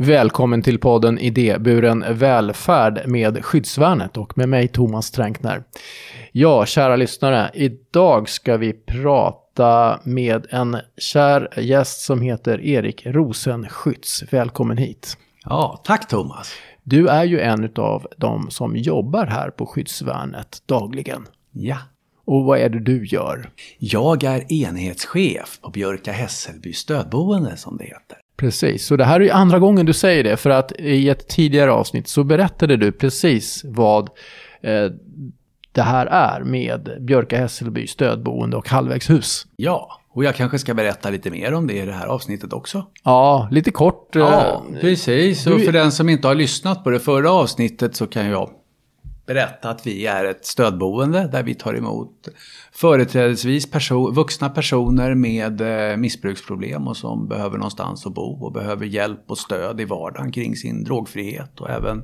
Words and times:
Välkommen 0.00 0.62
till 0.62 0.78
podden 0.78 1.18
Idéburen 1.18 2.04
välfärd 2.10 3.02
med 3.06 3.44
Skyddsvärnet 3.44 4.16
och 4.16 4.38
med 4.38 4.48
mig 4.48 4.68
Thomas 4.68 5.10
Tränkner. 5.10 5.62
Ja, 6.32 6.66
kära 6.66 6.96
lyssnare, 6.96 7.50
idag 7.54 8.28
ska 8.28 8.56
vi 8.56 8.72
prata 8.72 10.00
med 10.04 10.46
en 10.50 10.76
kär 10.96 11.60
gäst 11.60 12.00
som 12.00 12.20
heter 12.20 12.60
Erik 12.60 13.06
Rosenschütz. 13.06 14.24
Välkommen 14.30 14.78
hit. 14.78 15.16
Ja, 15.44 15.80
tack 15.84 16.08
Thomas. 16.08 16.52
Du 16.82 17.08
är 17.08 17.24
ju 17.24 17.40
en 17.40 17.72
av 17.76 18.06
de 18.16 18.50
som 18.50 18.76
jobbar 18.76 19.26
här 19.26 19.50
på 19.50 19.66
Skyddsvärnet 19.66 20.62
dagligen. 20.66 21.26
Ja. 21.52 21.78
Och 22.24 22.44
vad 22.44 22.58
är 22.58 22.68
det 22.68 22.80
du 22.80 23.06
gör? 23.06 23.50
Jag 23.78 24.24
är 24.24 24.52
enhetschef 24.52 25.60
på 25.60 25.70
Björka 25.70 26.12
Hässelby 26.12 26.72
stödboende 26.72 27.56
som 27.56 27.76
det 27.76 27.84
heter. 27.84 28.18
Precis, 28.38 28.86
så 28.86 28.96
det 28.96 29.04
här 29.04 29.20
är 29.20 29.24
ju 29.24 29.30
andra 29.30 29.58
gången 29.58 29.86
du 29.86 29.92
säger 29.92 30.24
det, 30.24 30.36
för 30.36 30.50
att 30.50 30.72
i 30.78 31.08
ett 31.08 31.28
tidigare 31.28 31.72
avsnitt 31.72 32.08
så 32.08 32.24
berättade 32.24 32.76
du 32.76 32.92
precis 32.92 33.62
vad 33.64 34.10
eh, 34.62 34.90
det 35.72 35.82
här 35.82 36.06
är 36.06 36.40
med 36.44 36.96
Björka 37.00 37.38
Hässelby 37.38 37.86
stödboende 37.86 38.56
och 38.56 38.68
halvvägshus. 38.68 39.46
Ja, 39.56 40.00
och 40.10 40.24
jag 40.24 40.34
kanske 40.34 40.58
ska 40.58 40.74
berätta 40.74 41.10
lite 41.10 41.30
mer 41.30 41.54
om 41.54 41.66
det 41.66 41.74
i 41.74 41.86
det 41.86 41.92
här 41.92 42.06
avsnittet 42.06 42.52
också. 42.52 42.86
Ja, 43.04 43.48
lite 43.50 43.70
kort. 43.70 44.08
Ja, 44.14 44.64
eh, 44.74 44.80
precis. 44.80 45.46
Och 45.46 45.60
för 45.60 45.72
den 45.72 45.92
som 45.92 46.08
inte 46.08 46.28
har 46.28 46.34
lyssnat 46.34 46.84
på 46.84 46.90
det 46.90 47.00
förra 47.00 47.30
avsnittet 47.30 47.96
så 47.96 48.06
kan 48.06 48.26
jag 48.26 48.50
berätta 49.28 49.70
att 49.70 49.86
vi 49.86 50.06
är 50.06 50.24
ett 50.24 50.46
stödboende 50.46 51.28
där 51.32 51.42
vi 51.42 51.54
tar 51.54 51.74
emot 51.74 52.28
företrädesvis 52.72 53.72
perso- 53.72 54.14
vuxna 54.14 54.48
personer 54.48 55.14
med 55.14 55.60
eh, 55.60 55.96
missbruksproblem 55.96 56.88
och 56.88 56.96
som 56.96 57.28
behöver 57.28 57.58
någonstans 57.58 58.06
att 58.06 58.14
bo 58.14 58.44
och 58.44 58.52
behöver 58.52 58.86
hjälp 58.86 59.30
och 59.30 59.38
stöd 59.38 59.80
i 59.80 59.84
vardagen 59.84 60.32
kring 60.32 60.56
sin 60.56 60.84
drogfrihet 60.84 61.60
och 61.60 61.70
även 61.70 62.02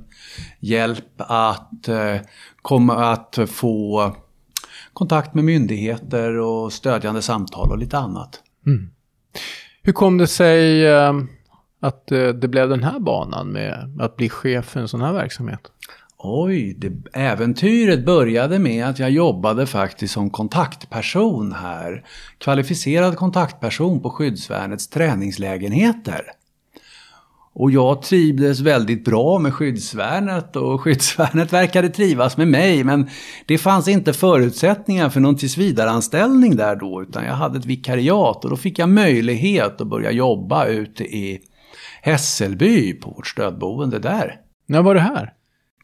hjälp 0.60 1.14
att 1.18 1.88
eh, 1.88 2.16
komma 2.62 3.12
att 3.12 3.38
få 3.46 4.12
kontakt 4.92 5.34
med 5.34 5.44
myndigheter 5.44 6.38
och 6.38 6.72
stödjande 6.72 7.22
samtal 7.22 7.70
och 7.70 7.78
lite 7.78 7.98
annat. 7.98 8.42
Mm. 8.66 8.90
Hur 9.82 9.92
kom 9.92 10.18
det 10.18 10.26
sig 10.26 10.86
eh, 10.86 11.12
att 11.80 12.06
det 12.40 12.50
blev 12.50 12.68
den 12.68 12.82
här 12.82 12.98
banan 12.98 13.48
med 13.48 13.96
att 14.00 14.16
bli 14.16 14.28
chef 14.28 14.64
för 14.64 14.80
en 14.80 14.88
sån 14.88 15.00
här 15.00 15.12
verksamhet? 15.12 15.70
Oj, 16.26 16.74
det, 16.78 16.92
äventyret 17.12 18.04
började 18.04 18.58
med 18.58 18.86
att 18.86 18.98
jag 18.98 19.10
jobbade 19.10 19.66
faktiskt 19.66 20.14
som 20.14 20.30
kontaktperson 20.30 21.52
här. 21.52 22.04
Kvalificerad 22.38 23.16
kontaktperson 23.16 24.02
på 24.02 24.10
skyddsvärnets 24.10 24.88
träningslägenheter. 24.88 26.22
Och 27.54 27.70
jag 27.70 28.02
trivdes 28.02 28.60
väldigt 28.60 29.04
bra 29.04 29.38
med 29.38 29.54
skyddsvärnet 29.54 30.56
och 30.56 30.80
skyddsvärnet 30.80 31.52
verkade 31.52 31.88
trivas 31.88 32.36
med 32.36 32.48
mig. 32.48 32.84
Men 32.84 33.08
det 33.46 33.58
fanns 33.58 33.88
inte 33.88 34.12
förutsättningar 34.12 35.08
för 35.08 35.20
någon 35.20 35.36
tillsvidareanställning 35.36 36.56
där 36.56 36.76
då. 36.76 37.02
Utan 37.02 37.24
jag 37.24 37.34
hade 37.34 37.58
ett 37.58 37.66
vikariat 37.66 38.44
och 38.44 38.50
då 38.50 38.56
fick 38.56 38.78
jag 38.78 38.88
möjlighet 38.88 39.80
att 39.80 39.88
börja 39.88 40.10
jobba 40.10 40.66
ute 40.66 41.04
i 41.04 41.40
Hässelby 42.02 42.92
på 42.92 43.10
vårt 43.10 43.26
stödboende 43.26 43.98
där. 43.98 44.40
När 44.66 44.82
var 44.82 44.94
det 44.94 45.00
här? 45.00 45.32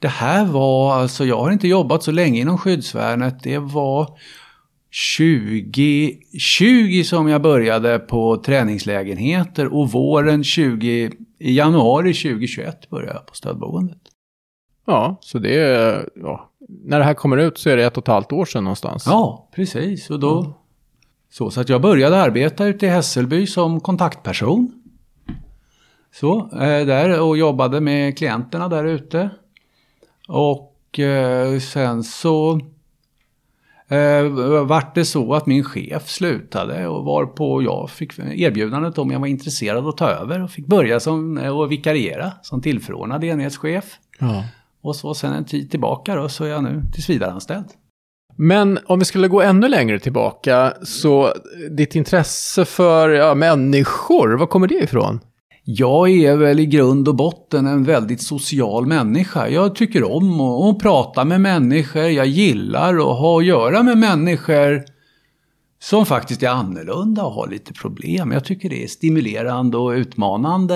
Det 0.01 0.09
här 0.09 0.45
var, 0.45 0.95
alltså 0.95 1.25
jag 1.25 1.43
har 1.43 1.51
inte 1.51 1.69
jobbat 1.69 2.03
så 2.03 2.12
länge 2.12 2.41
inom 2.41 2.59
skyddsvärnet. 2.59 3.43
Det 3.43 3.59
var 3.59 4.19
2020 5.19 7.03
som 7.05 7.29
jag 7.29 7.43
började 7.43 7.98
på 7.98 8.37
träningslägenheter 8.37 9.75
och 9.75 9.91
våren 9.91 10.45
20, 10.45 11.11
i 11.39 11.56
januari 11.56 12.15
2021 12.15 12.91
började 12.91 13.12
jag 13.15 13.27
på 13.27 13.34
stödboendet. 13.34 13.98
Ja, 14.87 15.19
så 15.21 15.39
det 15.39 15.55
är... 15.55 16.09
Ja, 16.15 16.51
när 16.69 16.98
det 16.98 17.05
här 17.05 17.15
kommer 17.15 17.37
ut 17.37 17.59
så 17.59 17.71
är 17.71 17.77
det 17.77 17.84
ett 17.84 17.97
och 17.97 18.05
ett 18.05 18.09
halvt 18.09 18.33
år 18.33 18.45
sedan 18.45 18.65
någonstans. 18.65 19.05
Ja, 19.06 19.48
precis. 19.55 20.11
Och 20.11 20.21
då, 20.21 20.55
så, 21.31 21.50
så 21.50 21.61
att 21.61 21.69
jag 21.69 21.82
började 21.82 22.22
arbeta 22.22 22.67
ute 22.67 22.87
i 22.87 22.88
Hässelby 22.88 23.47
som 23.47 23.81
kontaktperson. 23.81 24.72
Så, 26.12 26.50
eh, 26.53 26.87
där 26.87 27.21
och 27.21 27.37
jobbade 27.37 27.81
med 27.81 28.19
klienterna 28.19 28.69
där 28.69 28.84
ute. 28.84 29.31
Och 30.33 30.99
eh, 30.99 31.59
sen 31.59 32.05
så 32.05 32.61
eh, 33.89 34.25
vart 34.65 34.95
det 34.95 35.05
så 35.05 35.35
att 35.35 35.47
min 35.47 35.65
chef 35.65 36.09
slutade 36.09 36.89
och 36.89 37.05
var 37.05 37.27
på 37.27 37.63
jag 37.63 37.91
fick 37.91 38.19
erbjudandet 38.19 38.99
om 38.99 39.11
jag 39.11 39.21
var 39.21 39.27
intresserad 39.27 39.89
att 39.89 39.97
ta 39.97 40.09
över 40.09 40.43
och 40.43 40.51
fick 40.51 40.67
börja 40.67 41.01
som, 41.01 41.39
eh, 41.39 41.59
och 41.59 41.73
vikariera 41.73 42.33
som 42.43 42.63
tillförordnad 42.63 43.25
enhetschef. 43.25 43.99
Ja. 44.19 44.45
Och 44.83 44.97
så 44.97 45.15
sen 45.15 45.33
en 45.33 45.45
tid 45.45 45.71
tillbaka 45.71 46.15
då 46.15 46.29
så 46.29 46.45
är 46.45 46.49
jag 46.49 46.62
nu 46.65 46.83
tillsvidareanställd. 46.93 47.67
Men 48.37 48.79
om 48.87 48.99
vi 48.99 49.05
skulle 49.05 49.29
gå 49.29 49.43
ännu 49.43 49.69
längre 49.69 49.99
tillbaka, 49.99 50.73
så 50.83 51.33
ditt 51.71 51.95
intresse 51.95 52.65
för 52.65 53.09
ja, 53.09 53.35
människor, 53.35 54.37
var 54.37 54.47
kommer 54.47 54.69
det 54.69 54.83
ifrån? 54.83 55.21
Jag 55.76 56.10
är 56.10 56.36
väl 56.36 56.60
i 56.60 56.66
grund 56.66 57.08
och 57.08 57.14
botten 57.14 57.66
en 57.66 57.84
väldigt 57.84 58.22
social 58.22 58.86
människa. 58.86 59.48
Jag 59.48 59.75
tycker 59.75 60.12
om 60.12 60.41
att, 60.41 60.64
att 60.64 60.82
prata 60.82 61.25
med 61.25 61.41
människor. 61.41 62.03
Jag 62.03 62.26
gillar 62.26 62.94
att 62.94 63.19
ha 63.19 63.38
att 63.38 63.44
göra 63.44 63.82
med 63.82 63.98
människor 63.98 64.84
som 65.82 66.06
faktiskt 66.06 66.42
är 66.42 66.48
annorlunda 66.48 67.25
och 67.25 67.32
har 67.32 67.48
lite 67.48 67.72
problem. 67.72 68.32
Jag 68.32 68.44
tycker 68.44 68.69
det 68.70 68.84
är 68.84 68.88
stimulerande 68.88 69.76
och 69.76 69.91
utmanande. 69.91 70.75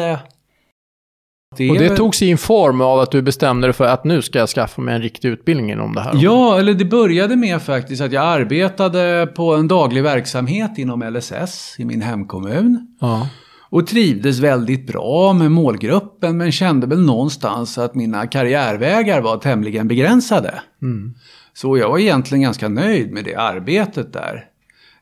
är 1.58 1.70
Och 1.70 1.78
det 1.78 1.88
väl- 1.88 1.96
tog 1.96 2.14
sig 2.14 2.28
in 2.28 2.38
form 2.38 2.80
av 2.80 3.00
att 3.00 3.10
du 3.10 3.22
bestämde 3.22 3.66
dig 3.66 3.74
för 3.74 3.84
att 3.84 4.04
nu 4.04 4.22
ska 4.22 4.38
jag 4.38 4.48
skaffa 4.48 4.80
mig 4.80 4.94
en 4.94 5.02
riktig 5.02 5.28
utbildning 5.28 5.70
inom 5.72 5.94
det 5.94 6.00
här. 6.00 6.12
Ja, 6.14 6.58
eller 6.58 6.74
det 6.74 6.84
började 6.84 7.36
med 7.36 7.62
faktiskt 7.62 8.02
att 8.02 8.12
jag 8.12 8.24
arbetade 8.24 9.26
på 9.36 9.54
en 9.54 9.68
daglig 9.68 10.02
verksamhet 10.02 10.78
inom 10.78 11.02
LSS 11.02 11.76
i 11.78 11.84
min 11.84 12.02
hemkommun. 12.02 12.96
Ja. 13.00 13.28
Och 13.70 13.86
trivdes 13.86 14.38
väldigt 14.38 14.86
bra 14.86 15.32
med 15.32 15.50
målgruppen 15.52 16.36
men 16.36 16.52
kände 16.52 16.86
väl 16.86 17.00
någonstans 17.02 17.78
att 17.78 17.94
mina 17.94 18.26
karriärvägar 18.26 19.20
var 19.20 19.36
tämligen 19.36 19.88
begränsade. 19.88 20.62
Mm. 20.82 21.14
Så 21.52 21.78
jag 21.78 21.90
var 21.90 21.98
egentligen 21.98 22.42
ganska 22.42 22.68
nöjd 22.68 23.12
med 23.12 23.24
det 23.24 23.34
arbetet 23.34 24.12
där 24.12 24.44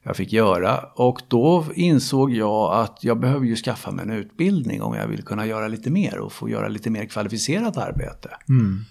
jag 0.03 0.17
fick 0.17 0.33
göra. 0.33 0.79
Och 0.95 1.21
då 1.29 1.65
insåg 1.75 2.31
jag 2.33 2.75
att 2.75 2.99
jag 3.05 3.21
behöver 3.21 3.47
ju 3.47 3.57
skaffa 3.57 3.91
mig 3.91 4.05
en 4.05 4.11
utbildning 4.13 4.83
om 4.83 4.95
jag 4.95 5.07
vill 5.07 5.23
kunna 5.23 5.47
göra 5.47 5.69
lite 5.69 5.91
mer 5.91 6.19
och 6.19 6.33
få 6.33 6.49
göra 6.49 6.69
lite 6.69 6.91
mer 6.91 7.05
kvalificerat 7.05 7.77
arbete. 7.77 8.29
Mm. 8.49 8.85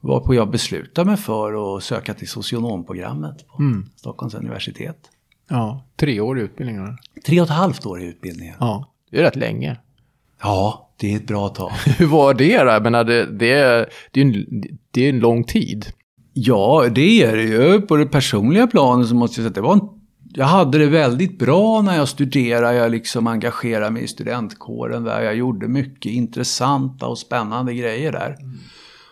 Varpå 0.00 0.34
jag 0.34 0.50
beslutade 0.50 1.06
mig 1.10 1.16
för 1.16 1.76
att 1.76 1.82
söka 1.84 2.14
till 2.14 2.28
socionomprogrammet 2.28 3.48
på 3.48 3.62
Mm. 3.62 3.86
Stockholms 3.96 4.34
universitet. 4.34 4.98
ja. 5.48 5.84
Treårig 5.96 6.42
utbildning. 6.42 6.76
eller? 6.76 6.96
Tre 7.26 7.40
och 7.40 7.44
ett 7.46 7.52
halvt 7.52 7.86
år 7.86 8.00
i 8.00 8.04
utbildningen. 8.04 8.54
Ja. 8.60 8.92
Det 9.10 9.18
är 9.18 9.22
rätt 9.22 9.36
länge. 9.36 9.76
Ja, 10.42 10.90
det 10.96 11.12
är 11.12 11.16
ett 11.16 11.26
bra 11.26 11.48
tag. 11.48 11.70
Hur 11.98 12.06
var 12.06 12.34
det 12.34 12.58
då? 12.58 12.70
Jag 12.70 12.82
menar, 12.82 13.04
det, 13.04 13.26
det, 13.26 13.52
är, 13.52 13.88
det, 14.10 14.20
är 14.20 14.24
en, 14.24 14.62
det 14.90 15.04
är 15.04 15.08
en 15.08 15.18
lång 15.18 15.44
tid. 15.44 15.86
Ja, 16.32 16.86
det 16.90 17.22
är 17.22 17.36
det 17.36 17.42
ju. 17.42 17.80
På 17.80 17.96
det 17.96 18.06
personliga 18.06 18.66
planet 18.66 19.08
så 19.08 19.14
måste 19.14 19.40
jag 19.40 19.44
säga 19.44 19.48
att 19.48 19.54
det 19.54 19.60
var 19.60 19.72
en, 19.72 19.98
jag 20.34 20.46
hade 20.46 20.78
det 20.78 20.86
väldigt 20.86 21.38
bra 21.38 21.82
när 21.82 21.96
jag 21.96 22.08
studerade. 22.08 22.76
Jag 22.76 22.90
liksom 22.90 23.26
engagerade 23.26 23.90
mig 23.90 24.04
i 24.04 24.08
studentkåren 24.08 25.04
där. 25.04 25.22
Jag 25.22 25.36
gjorde 25.36 25.68
mycket 25.68 26.12
intressanta 26.12 27.06
och 27.06 27.18
spännande 27.18 27.74
grejer 27.74 28.12
där. 28.12 28.36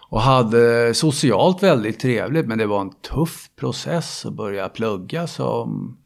Och 0.09 0.21
hade 0.21 0.95
socialt 0.95 1.63
väldigt 1.63 2.01
trevligt. 2.01 2.47
Men 2.47 2.59
det 2.59 2.67
var 2.67 2.81
en 2.81 2.91
tuff 2.91 3.51
process 3.61 4.27
att 4.27 4.33
börja 4.33 4.69
plugga 4.69 5.27
som... 5.27 5.97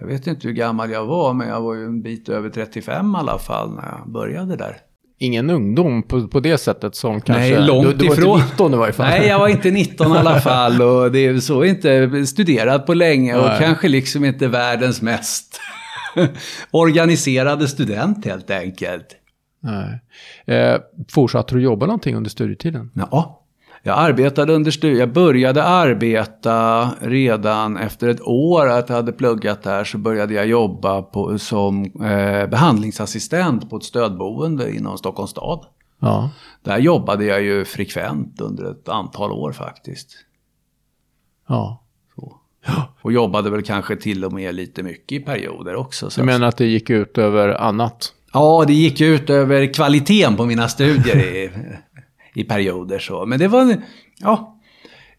Jag 0.00 0.06
vet 0.06 0.26
inte 0.26 0.48
hur 0.48 0.54
gammal 0.54 0.90
jag 0.90 1.06
var, 1.06 1.32
men 1.32 1.48
jag 1.48 1.60
var 1.60 1.74
ju 1.74 1.84
en 1.84 2.02
bit 2.02 2.28
över 2.28 2.50
35 2.50 3.14
i 3.14 3.18
alla 3.18 3.38
fall 3.38 3.74
när 3.74 3.98
jag 3.98 4.12
började 4.12 4.56
där. 4.56 4.76
Ingen 5.20 5.50
ungdom 5.50 6.02
på, 6.02 6.28
på 6.28 6.40
det 6.40 6.58
sättet 6.58 6.94
som 6.94 7.20
kanske... 7.20 7.58
Nej, 7.58 7.66
långt 7.66 7.86
du, 7.86 7.92
du 7.94 8.06
var 8.08 8.14
ifrån. 8.14 8.40
inte 8.40 8.50
19 8.50 8.74
i 8.74 8.76
varje 8.76 8.92
fall. 8.92 9.06
Nej, 9.06 9.28
jag 9.28 9.38
var 9.38 9.48
inte 9.48 9.70
19 9.70 10.12
i 10.12 10.18
alla 10.18 10.40
fall 10.40 10.82
och 10.82 11.12
det 11.12 11.18
är 11.26 11.38
så 11.40 11.64
inte 11.64 12.26
studerat 12.26 12.86
på 12.86 12.94
länge 12.94 13.36
och 13.36 13.46
Nej. 13.46 13.58
kanske 13.60 13.88
liksom 13.88 14.24
inte 14.24 14.48
världens 14.48 15.02
mest 15.02 15.60
organiserade 16.70 17.68
student 17.68 18.24
helt 18.24 18.50
enkelt. 18.50 19.06
Nej. 19.60 20.00
Eh, 20.58 20.80
fortsatte 21.10 21.54
du 21.54 21.62
jobba 21.62 21.86
någonting 21.86 22.16
under 22.16 22.30
studietiden? 22.30 22.90
Ja, 22.94 23.37
jag 23.88 23.98
arbetade 23.98 24.52
under 24.52 24.70
studier. 24.70 25.00
Jag 25.00 25.12
började 25.12 25.64
arbeta 25.64 26.90
redan 27.00 27.76
efter 27.76 28.08
ett 28.08 28.20
år 28.20 28.68
att 28.68 28.88
jag 28.88 28.96
hade 28.96 29.12
pluggat 29.12 29.62
där 29.62 29.84
så 29.84 29.98
började 29.98 30.34
jag 30.34 30.46
jobba 30.46 31.02
på, 31.02 31.38
som 31.38 31.84
eh, 31.84 32.46
behandlingsassistent 32.46 33.70
på 33.70 33.76
ett 33.76 33.84
stödboende 33.84 34.76
inom 34.76 34.98
Stockholms 34.98 35.30
stad. 35.30 35.66
Ja. 36.00 36.30
Där 36.62 36.78
jobbade 36.78 37.24
jag 37.24 37.42
ju 37.42 37.64
frekvent 37.64 38.40
under 38.40 38.70
ett 38.70 38.88
antal 38.88 39.32
år 39.32 39.52
faktiskt. 39.52 40.10
Ja. 41.48 41.84
Så. 42.14 42.40
Och 43.02 43.12
jobbade 43.12 43.50
väl 43.50 43.62
kanske 43.62 43.96
till 43.96 44.24
och 44.24 44.32
med 44.32 44.54
lite 44.54 44.82
mycket 44.82 45.12
i 45.12 45.24
perioder 45.24 45.74
också. 45.74 46.10
Så 46.10 46.20
Du 46.20 46.26
menar 46.26 46.46
att 46.46 46.56
det 46.56 46.66
gick 46.66 46.90
ut 46.90 47.18
över 47.18 47.48
annat? 47.48 48.12
Ja, 48.32 48.64
det 48.66 48.74
gick 48.74 49.00
ut 49.00 49.30
över 49.30 49.74
kvaliteten 49.74 50.36
på 50.36 50.44
mina 50.44 50.68
studier 50.68 51.80
i, 52.38 52.44
perioder 52.44 52.98
så. 52.98 53.26
Men 53.26 53.38
det 53.38 53.48
var, 53.48 53.76
ja, 54.18 54.58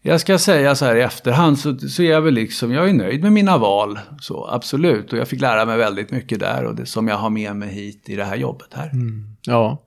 jag 0.02 0.20
ska 0.20 0.38
säga 0.38 0.74
så 0.74 0.84
här 0.84 0.96
i 0.96 1.02
efterhand 1.02 1.58
så, 1.58 1.78
så 1.78 2.02
är 2.02 2.10
jag 2.10 2.20
väl 2.20 2.34
liksom, 2.34 2.72
jag 2.72 2.88
är 2.88 2.92
nöjd 2.92 3.22
med 3.22 3.32
mina 3.32 3.58
val. 3.58 3.98
Så 4.20 4.48
absolut, 4.52 5.12
och 5.12 5.18
jag 5.18 5.28
fick 5.28 5.40
lära 5.40 5.64
mig 5.64 5.78
väldigt 5.78 6.10
mycket 6.10 6.40
där 6.40 6.64
och 6.64 6.74
det 6.74 6.86
som 6.86 7.08
jag 7.08 7.16
har 7.16 7.30
med 7.30 7.56
mig 7.56 7.68
hit 7.68 8.08
i 8.08 8.16
det 8.16 8.24
här 8.24 8.36
jobbet 8.36 8.68
här. 8.74 8.90
Mm. 8.92 9.24
Ja, 9.42 9.82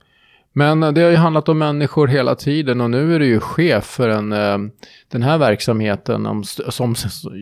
men 0.56 0.80
det 0.80 1.00
har 1.00 1.10
ju 1.10 1.16
handlat 1.16 1.48
om 1.48 1.58
människor 1.58 2.06
hela 2.06 2.34
tiden 2.34 2.80
och 2.80 2.90
nu 2.90 3.14
är 3.14 3.18
du 3.18 3.26
ju 3.26 3.40
chef 3.40 3.84
för 3.84 4.08
en, 4.08 4.32
eh, 4.32 4.58
den 5.08 5.22
här 5.22 5.38
verksamheten 5.38 6.26
om, 6.26 6.44
som, 6.44 6.94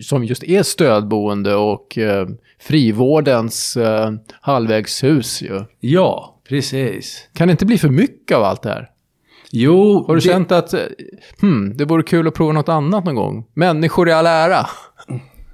som 0.02 0.24
just 0.24 0.42
är 0.42 0.62
stödboende 0.62 1.54
och 1.54 1.98
eh, 1.98 2.28
frivårdens 2.60 3.76
eh, 3.76 4.12
halvvägshus 4.40 5.42
ju. 5.42 5.64
Ja, 5.80 6.40
precis. 6.48 7.28
Kan 7.34 7.48
det 7.48 7.52
inte 7.52 7.66
bli 7.66 7.78
för 7.78 7.88
mycket 7.88 8.36
av 8.36 8.44
allt 8.44 8.62
det 8.62 8.68
här? 8.68 8.88
Jo, 9.54 10.04
Har 10.06 10.14
du 10.14 10.20
det... 10.20 10.28
känt 10.28 10.52
att 10.52 10.74
hmm, 11.40 11.76
det 11.76 11.84
vore 11.84 12.02
kul 12.02 12.28
att 12.28 12.34
prova 12.34 12.52
något 12.52 12.68
annat 12.68 13.04
någon 13.04 13.14
gång? 13.14 13.44
Människor 13.54 14.08
i 14.08 14.12
all 14.12 14.26
ära. 14.26 14.66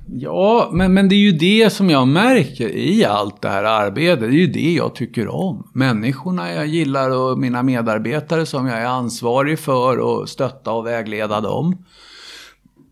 Ja, 0.06 0.70
men, 0.72 0.94
men 0.94 1.08
det 1.08 1.14
är 1.14 1.18
ju 1.18 1.32
det 1.32 1.70
som 1.70 1.90
jag 1.90 2.08
märker 2.08 2.68
i 2.68 3.04
allt 3.04 3.42
det 3.42 3.48
här 3.48 3.64
arbetet. 3.64 4.20
Det 4.20 4.26
är 4.26 4.40
ju 4.40 4.46
det 4.46 4.72
jag 4.72 4.94
tycker 4.94 5.28
om. 5.28 5.70
Människorna 5.74 6.52
jag 6.52 6.66
gillar 6.66 7.10
och 7.10 7.38
mina 7.38 7.62
medarbetare 7.62 8.46
som 8.46 8.66
jag 8.66 8.78
är 8.78 8.86
ansvarig 8.86 9.58
för 9.58 9.98
och 9.98 10.28
stötta 10.28 10.72
och 10.72 10.86
vägleda 10.86 11.40
dem. 11.40 11.84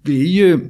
Det 0.02 0.20
är 0.20 0.26
ju, 0.26 0.60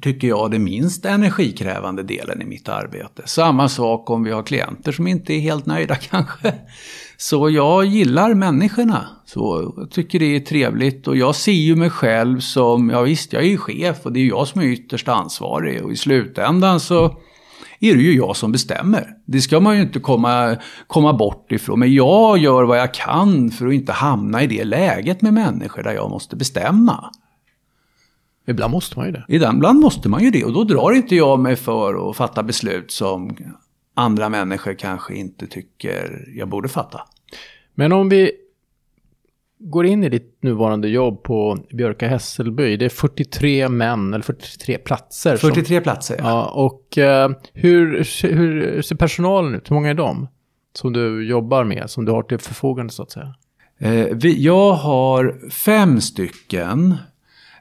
tycker 0.00 0.28
jag, 0.28 0.50
den 0.50 0.64
minst 0.64 1.04
energikrävande 1.04 2.02
delen 2.02 2.42
i 2.42 2.44
mitt 2.44 2.68
arbete. 2.68 3.22
Samma 3.26 3.68
sak 3.68 4.10
om 4.10 4.24
vi 4.24 4.30
har 4.30 4.42
klienter 4.42 4.92
som 4.92 5.06
inte 5.06 5.32
är 5.32 5.40
helt 5.40 5.66
nöjda 5.66 5.94
kanske. 6.10 6.54
Så 7.16 7.50
jag 7.50 7.84
gillar 7.84 8.34
människorna. 8.34 9.06
Så 9.26 9.72
jag 9.76 9.90
tycker 9.90 10.18
det 10.18 10.36
är 10.36 10.40
trevligt 10.40 11.08
och 11.08 11.16
jag 11.16 11.34
ser 11.34 11.52
ju 11.52 11.76
mig 11.76 11.90
själv 11.90 12.40
som, 12.40 12.90
ja 12.90 13.02
visst 13.02 13.32
jag 13.32 13.42
är 13.42 13.48
ju 13.48 13.56
chef 13.56 13.96
och 14.02 14.12
det 14.12 14.20
är 14.20 14.26
jag 14.26 14.48
som 14.48 14.60
är 14.60 14.64
ytterst 14.64 15.08
ansvarig 15.08 15.84
och 15.84 15.92
i 15.92 15.96
slutändan 15.96 16.80
så 16.80 17.04
är 17.80 17.94
det 17.94 18.02
ju 18.02 18.16
jag 18.16 18.36
som 18.36 18.52
bestämmer. 18.52 19.06
Det 19.26 19.40
ska 19.40 19.60
man 19.60 19.76
ju 19.76 19.82
inte 19.82 20.00
komma, 20.00 20.56
komma 20.86 21.12
bort 21.12 21.52
ifrån. 21.52 21.78
Men 21.78 21.94
jag 21.94 22.38
gör 22.38 22.64
vad 22.64 22.78
jag 22.78 22.94
kan 22.94 23.50
för 23.50 23.66
att 23.66 23.72
inte 23.72 23.92
hamna 23.92 24.42
i 24.42 24.46
det 24.46 24.64
läget 24.64 25.22
med 25.22 25.34
människor 25.34 25.82
där 25.82 25.92
jag 25.92 26.10
måste 26.10 26.36
bestämma. 26.36 27.10
Ibland 28.50 28.72
måste 28.72 28.98
man 28.98 29.06
ju 29.06 29.12
det. 29.12 29.24
Ibland 29.28 29.80
måste 29.80 30.08
man 30.08 30.24
ju 30.24 30.30
det 30.30 30.44
och 30.44 30.52
då 30.52 30.64
drar 30.64 30.92
inte 30.92 31.16
jag 31.16 31.38
mig 31.38 31.56
för 31.56 32.10
att 32.10 32.16
fatta 32.16 32.42
beslut 32.42 32.90
som 32.90 33.36
andra 33.94 34.28
människor 34.28 34.74
kanske 34.74 35.14
inte 35.14 35.46
tycker 35.46 36.26
jag 36.36 36.48
borde 36.48 36.68
fatta. 36.68 37.00
Men 37.74 37.92
om 37.92 38.08
vi 38.08 38.32
går 39.60 39.86
in 39.86 40.04
i 40.04 40.08
ditt 40.08 40.42
nuvarande 40.42 40.88
jobb 40.88 41.22
på 41.22 41.58
Björka 41.70 42.08
Hässelby. 42.08 42.76
Det 42.76 42.84
är 42.84 42.88
43 42.88 43.68
män, 43.68 44.14
eller 44.14 44.22
43 44.22 44.78
platser. 44.78 45.36
43 45.36 45.76
som, 45.76 45.82
platser, 45.82 46.16
ja. 46.18 46.24
ja 46.24 46.50
och 46.50 46.98
uh, 46.98 47.36
hur, 47.52 48.06
hur 48.34 48.82
ser 48.82 48.96
personalen 48.96 49.54
ut? 49.54 49.70
Hur 49.70 49.74
många 49.74 49.90
är 49.90 49.94
de 49.94 50.28
som 50.72 50.92
du 50.92 51.28
jobbar 51.28 51.64
med, 51.64 51.90
som 51.90 52.04
du 52.04 52.12
har 52.12 52.22
till 52.22 52.38
förfogande 52.38 52.92
så 52.92 53.02
att 53.02 53.10
säga? 53.10 53.34
Eh, 53.78 54.06
vi, 54.12 54.42
jag 54.44 54.72
har 54.72 55.50
fem 55.50 56.00
stycken 56.00 56.96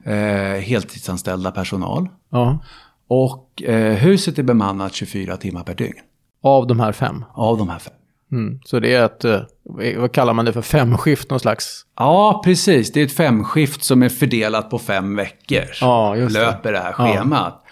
eh, 0.06 0.62
heltidsanställda 0.62 1.52
personal. 1.52 2.10
Ja. 2.30 2.60
Och 3.08 3.64
eh, 3.64 3.94
huset 3.94 4.40
är 4.40 4.44
bemannat 4.44 4.94
24 4.94 5.38
timmar 5.38 5.64
per 5.64 5.76
dygn. 5.76 6.00
Av 6.44 6.68
de 6.68 6.80
här 6.80 6.92
fem? 6.92 7.26
Av 7.34 7.58
de 7.58 7.70
här 7.70 7.80
fem. 7.80 7.94
Mm, 8.32 8.60
så 8.66 8.80
det 8.80 8.94
är 8.94 9.06
ett, 9.06 9.26
eh, 9.26 9.42
vad 9.98 10.12
kallar 10.12 10.34
man 10.34 10.46
det 10.46 10.54
för, 10.54 10.62
femskift 10.62 11.30
någon 11.30 11.40
slags? 11.40 11.86
Ja, 11.98 12.42
precis. 12.44 12.92
Det 12.92 13.02
är 13.02 13.06
ett 13.06 13.16
femskift 13.16 13.84
som 13.84 14.04
är 14.04 14.10
fördelat 14.10 14.70
på 14.70 14.80
fem 14.80 15.16
veckor. 15.16 15.66
Ja, 15.82 16.16
just 16.16 16.36
det. 16.36 16.42
Löper 16.42 16.72
det 16.72 16.80
här 16.80 16.92
schemat. 16.92 17.62
Ja. 17.64 17.70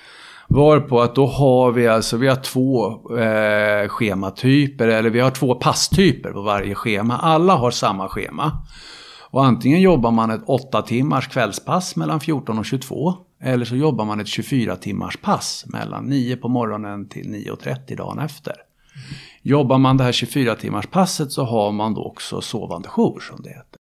Varpå 0.50 1.02
att 1.02 1.16
då 1.16 1.26
har 1.26 1.72
vi 1.72 1.88
alltså, 1.88 2.18
vi 2.18 2.28
har 2.28 2.36
två 2.36 2.88
eh, 3.18 3.88
schematyper, 3.88 4.88
eller 4.88 5.10
vi 5.10 5.20
har 5.20 5.32
två 5.32 5.56
passtyper 5.56 6.32
på 6.32 6.42
varje 6.42 6.76
schema. 6.76 7.18
Alla 7.18 7.56
har 7.56 7.72
samma 7.72 8.08
schema. 8.08 8.52
Och 9.30 9.46
antingen 9.46 9.82
jobbar 9.82 10.12
man 10.12 10.30
ett 10.30 10.44
8 10.46 10.82
timmars 10.82 11.28
kvällspass 11.28 11.96
mellan 11.96 12.20
14 12.20 12.60
och 12.60 12.66
22. 12.66 13.14
Eller 13.40 13.66
så 13.66 13.76
jobbar 13.76 14.06
man 14.06 14.20
ett 14.20 14.28
24 14.28 14.76
timmars 14.76 15.18
pass 15.18 15.66
mellan 15.68 16.06
9 16.06 16.38
på 16.38 16.50
morgonen 16.50 17.10
till 17.10 17.28
9.30 17.28 17.96
dagen 17.96 18.20
efter. 18.20 18.54
Jobbar 19.42 19.78
man 19.78 19.98
det 19.98 20.04
här 20.04 20.12
24 20.12 20.56
timmars 20.56 20.88
passet 20.88 21.32
så 21.32 21.44
har 21.44 21.72
man 21.72 21.94
då 21.94 22.04
också 22.04 22.42
sovande 22.42 22.90
jour 22.90 23.20
som 23.20 23.42
det 23.42 23.50
heter. 23.50 23.78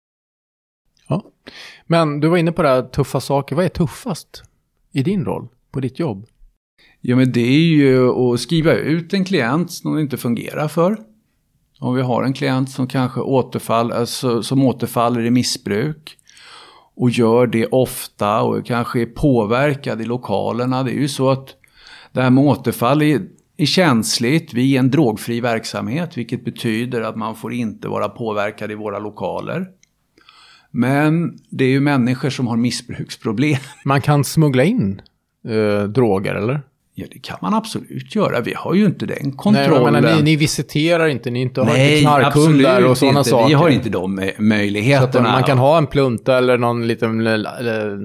Ja. 1.08 1.24
Men 1.88 2.20
du 2.20 2.28
var 2.28 2.38
inne 2.38 2.52
på 2.52 2.62
det 2.62 2.70
här 2.70 2.82
tuffa 2.82 3.20
saker. 3.20 3.56
Vad 3.56 3.66
är 3.66 3.70
tuffast 3.70 4.44
i 4.92 5.04
din 5.04 5.26
roll 5.26 5.48
på 5.72 5.80
ditt 5.80 6.00
jobb? 6.00 6.26
Ja 7.02 7.16
men 7.16 7.32
det 7.32 7.42
är 7.42 7.60
ju 7.60 8.10
att 8.10 8.40
skriva 8.40 8.74
ut 8.74 9.14
en 9.14 9.26
klient 9.26 9.72
som 9.72 9.96
det 9.96 10.02
inte 10.02 10.18
fungerar 10.18 10.68
för. 10.68 10.98
Om 11.82 11.96
vi 11.96 12.02
har 12.02 12.24
en 12.24 12.34
klient 12.34 12.70
som 12.70 12.88
kanske 12.88 13.20
återfall, 13.20 13.92
alltså, 13.92 14.44
som 14.44 14.64
återfaller 14.64 15.26
i 15.26 15.32
missbruk 15.32 16.18
och 16.96 17.10
gör 17.10 17.48
det 17.48 17.66
ofta 17.66 18.42
och 18.42 18.66
kanske 18.66 19.02
är 19.02 19.06
påverkad 19.06 20.02
i 20.02 20.06
lokalerna. 20.06 20.84
Det 20.84 20.92
är 20.92 21.00
ju 21.00 21.08
så 21.08 21.30
att 21.30 21.56
det 22.12 22.22
här 22.22 22.30
med 22.30 22.44
återfall 22.44 23.02
är, 23.02 23.22
är 23.58 23.66
känsligt. 23.66 24.54
Vi 24.54 24.76
är 24.76 24.80
en 24.80 24.92
drogfri 24.92 25.42
verksamhet 25.42 26.18
vilket 26.18 26.46
betyder 26.46 27.02
att 27.02 27.16
man 27.16 27.36
får 27.36 27.54
inte 27.54 27.88
vara 27.88 28.10
påverkad 28.10 28.72
i 28.72 28.76
våra 28.76 29.00
lokaler. 29.00 29.68
Men 30.72 31.38
det 31.50 31.66
är 31.66 31.70
ju 31.70 31.80
människor 31.80 32.30
som 32.30 32.48
har 32.48 32.58
missbruksproblem. 32.58 33.60
Man 33.86 34.02
kan 34.02 34.24
smuggla 34.24 34.64
in 34.64 35.02
eh, 35.48 35.84
droger 35.84 36.36
eller? 36.36 36.62
Ja, 36.94 37.06
det 37.12 37.20
kan 37.20 37.38
man 37.42 37.54
absolut 37.54 38.16
göra. 38.16 38.42
Vi 38.42 38.54
har 38.54 38.74
ju 38.74 38.86
inte 38.86 39.06
den 39.06 39.32
kontrollen. 39.32 39.94
Nej, 39.94 40.02
men 40.02 40.18
ni, 40.18 40.24
ni 40.24 40.36
visiterar 40.36 41.08
inte, 41.08 41.32
ni 41.32 41.42
inte 41.42 41.62
har 41.62 41.68
Nej, 41.68 41.92
inte 41.92 42.02
knarkhundar 42.02 42.86
och 42.86 42.98
sådana 42.98 43.24
saker. 43.24 43.48
Vi 43.48 43.54
har 43.54 43.70
inte 43.70 43.90
de 43.90 44.32
möjligheterna. 44.38 45.12
Så 45.12 45.32
man 45.32 45.44
kan 45.44 45.58
ha 45.58 45.78
en 45.78 45.88
plunta 45.88 46.38
eller 46.38 46.58
någon 46.58 46.88
liten, 46.88 47.24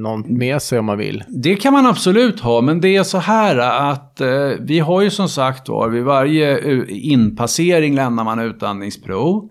någon 0.03 0.39
med 0.39 0.63
sig 0.63 0.79
om 0.79 0.85
man 0.85 0.99
vill. 0.99 1.25
Det 1.29 1.57
kan 1.57 1.73
man 1.73 1.87
absolut 1.87 2.41
ha, 2.41 2.61
men 2.61 2.81
det 2.81 2.97
är 2.97 3.03
så 3.03 3.19
här 3.19 3.57
att 3.91 4.21
eh, 4.21 4.29
vi 4.61 4.79
har 4.79 5.03
ju 5.03 5.11
som 5.11 5.29
sagt 5.29 5.69
var, 5.69 5.89
vid 5.89 6.03
varje 6.03 6.59
eh, 6.59 6.83
inpassering 6.89 7.95
lämnar 7.95 8.25
man 8.25 8.39
utandningsprov. 8.39 9.49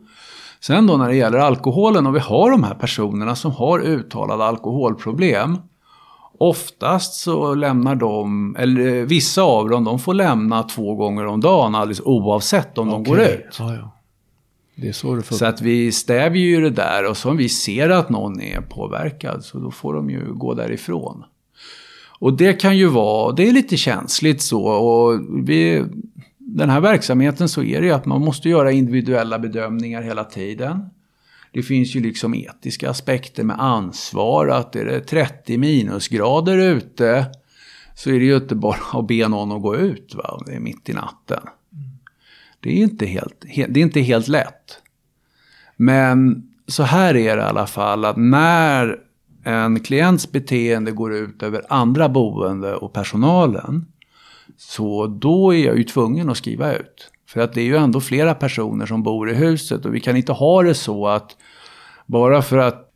Sen 0.60 0.88
då 0.88 0.98
när 0.98 1.08
det 1.08 1.16
gäller 1.16 1.38
alkoholen 1.38 2.08
och 2.08 2.16
vi 2.16 2.20
har 2.20 2.52
de 2.52 2.64
här 2.64 2.76
personerna 2.76 3.36
som 3.36 3.51
har 3.51 3.80
uttalade 3.80 4.44
alkoholproblem. 4.44 5.58
Oftast 6.38 7.13
så 7.13 7.56
lämnar 7.56 7.96
de, 7.96 8.56
eller 8.60 8.96
eh, 8.96 9.06
vissa 9.06 9.42
av 9.42 9.70
dem, 9.70 9.84
de 9.84 10.00
får 10.00 10.13
lämna 10.13 10.63
två 10.63 10.96
gånger 10.96 11.25
om 11.25 11.42
dagen 11.42 11.75
alldeles 11.75 12.01
oavsett 12.01 12.77
om 12.77 12.89
okay. 12.89 13.04
de 13.04 13.10
går 13.10 13.20
ut. 13.20 13.56
Ja, 13.60 13.75
ja. 13.75 13.92
Det 14.75 14.88
är 14.88 14.94
så 14.94 15.15
det. 15.15 15.24
Så 15.24 15.46
att 15.46 15.62
vi 15.62 15.92
stävjer 15.92 16.46
ju 16.46 16.62
det 16.62 16.70
där 16.70 17.10
och 17.10 17.18
så 17.18 17.30
om 17.30 17.38
vi 17.38 17.50
ser 17.50 17.89
att 17.89 18.10
någon 18.10 18.42
är 18.42 18.62
påverkad 18.62 19.44
så 19.44 19.60
då 19.60 19.72
får 19.72 19.94
de 19.94 20.10
ju 20.10 20.34
gå 20.34 20.54
därifrån. 20.54 21.24
Och 22.20 22.34
det 22.34 22.54
kan 22.54 22.77
ju 22.77 22.88
vara, 22.88 23.32
det 23.32 23.48
är 23.48 23.51
lite 23.51 23.77
känsligt 23.77 24.42
så 24.42 24.63
och 24.65 25.20
vi, 25.44 25.86
den 26.38 26.70
här 26.70 26.80
verksamheten 26.80 27.50
så 27.50 27.63
är 27.63 27.82
det 27.82 27.88
ju 27.88 27.94
att 27.94 28.06
man 28.06 28.22
måste 28.22 28.50
göra 28.50 28.72
individuella 28.72 29.39
bedömningar 29.39 30.01
hela 30.01 30.24
tiden. 30.24 30.89
Det 31.56 31.64
finns 31.64 31.96
ju 31.96 32.02
liksom 32.02 32.34
etiska 32.34 32.90
aspekter 32.90 33.44
med 33.44 33.60
ansvar. 33.60 34.48
Att 34.48 34.76
är 34.76 34.86
det 34.86 35.00
30 35.00 35.58
minusgrader 35.58 36.58
ute 36.58 37.26
så 37.96 38.10
är 38.10 38.20
det 38.20 38.26
ju 38.26 38.36
inte 38.36 38.56
bara 38.56 39.00
att 39.00 39.08
be 39.08 39.28
någon 39.28 39.52
att 39.52 39.62
gå 39.62 39.76
ut. 39.76 40.16
Va? 40.16 40.44
Det 40.46 40.56
är 40.56 40.60
mitt 40.60 40.90
i 40.90 40.94
natten. 40.94 41.42
Det 42.60 42.70
är 42.70 42.84
inte 42.84 43.06
helt, 43.06 43.42
det 43.42 43.80
är 43.80 43.84
inte 43.84 44.02
helt 44.02 44.28
lätt. 44.28 44.82
Men 45.78 46.44
så 46.68 46.84
här 46.84 47.16
är 47.16 47.36
det 47.38 47.44
i 47.44 47.46
alla 47.46 47.68
fall 47.68 48.06
att 48.06 48.18
när 48.18 49.00
en 49.44 49.80
klients 49.80 50.32
beteende 50.32 50.92
går 50.92 51.14
ut 51.14 51.44
över 51.44 51.62
andra 51.70 52.10
boende 52.10 52.76
och 52.76 52.94
personalen. 52.94 53.86
Så 54.58 55.08
då 55.08 55.54
är 55.54 55.66
jag 55.66 55.78
ju 55.78 55.84
tvungen 55.84 56.30
att 56.30 56.38
skriva 56.38 56.74
ut. 56.74 57.12
För 57.36 57.42
att 57.42 57.54
det 57.54 57.62
är 57.62 57.65
ju 57.65 57.75
ändå 57.75 58.01
flera 58.01 58.36
personer 58.36 58.86
som 58.86 59.04
bor 59.04 59.30
i 59.30 59.34
huset 59.34 59.86
och 59.86 59.96
vi 59.96 60.00
kan 60.00 60.18
inte 60.18 60.32
ha 60.32 60.63
det 60.63 60.74
så 60.74 61.08
att 61.08 61.38
bara 62.06 62.42
för 62.42 62.58
att 62.58 62.92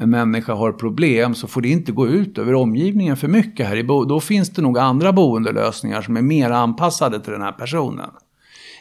en 0.00 0.10
människa 0.10 0.54
har 0.54 0.72
problem 0.72 1.34
så 1.34 1.46
får 1.46 1.60
det 1.60 1.68
inte 1.68 1.92
gå 1.92 2.08
ut 2.08 2.38
över 2.38 2.54
omgivningen 2.54 3.16
för 3.16 3.28
mycket 3.28 3.66
här. 3.66 3.76
I 3.76 3.82
Då 3.82 4.20
finns 4.20 4.50
det 4.50 4.62
nog 4.62 4.78
andra 4.78 5.12
boendelösningar 5.12 6.02
som 6.02 6.16
är 6.16 6.22
mer 6.22 6.50
anpassade 6.50 7.20
till 7.20 7.32
den 7.32 7.42
här 7.42 7.52
personen. 7.52 8.10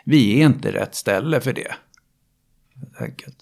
Vi 0.05 0.41
är 0.41 0.46
inte 0.46 0.72
rätt 0.72 0.96
ställe 0.96 1.41
för 1.41 1.53
det. 1.53 1.74
Enkelt. 3.00 3.38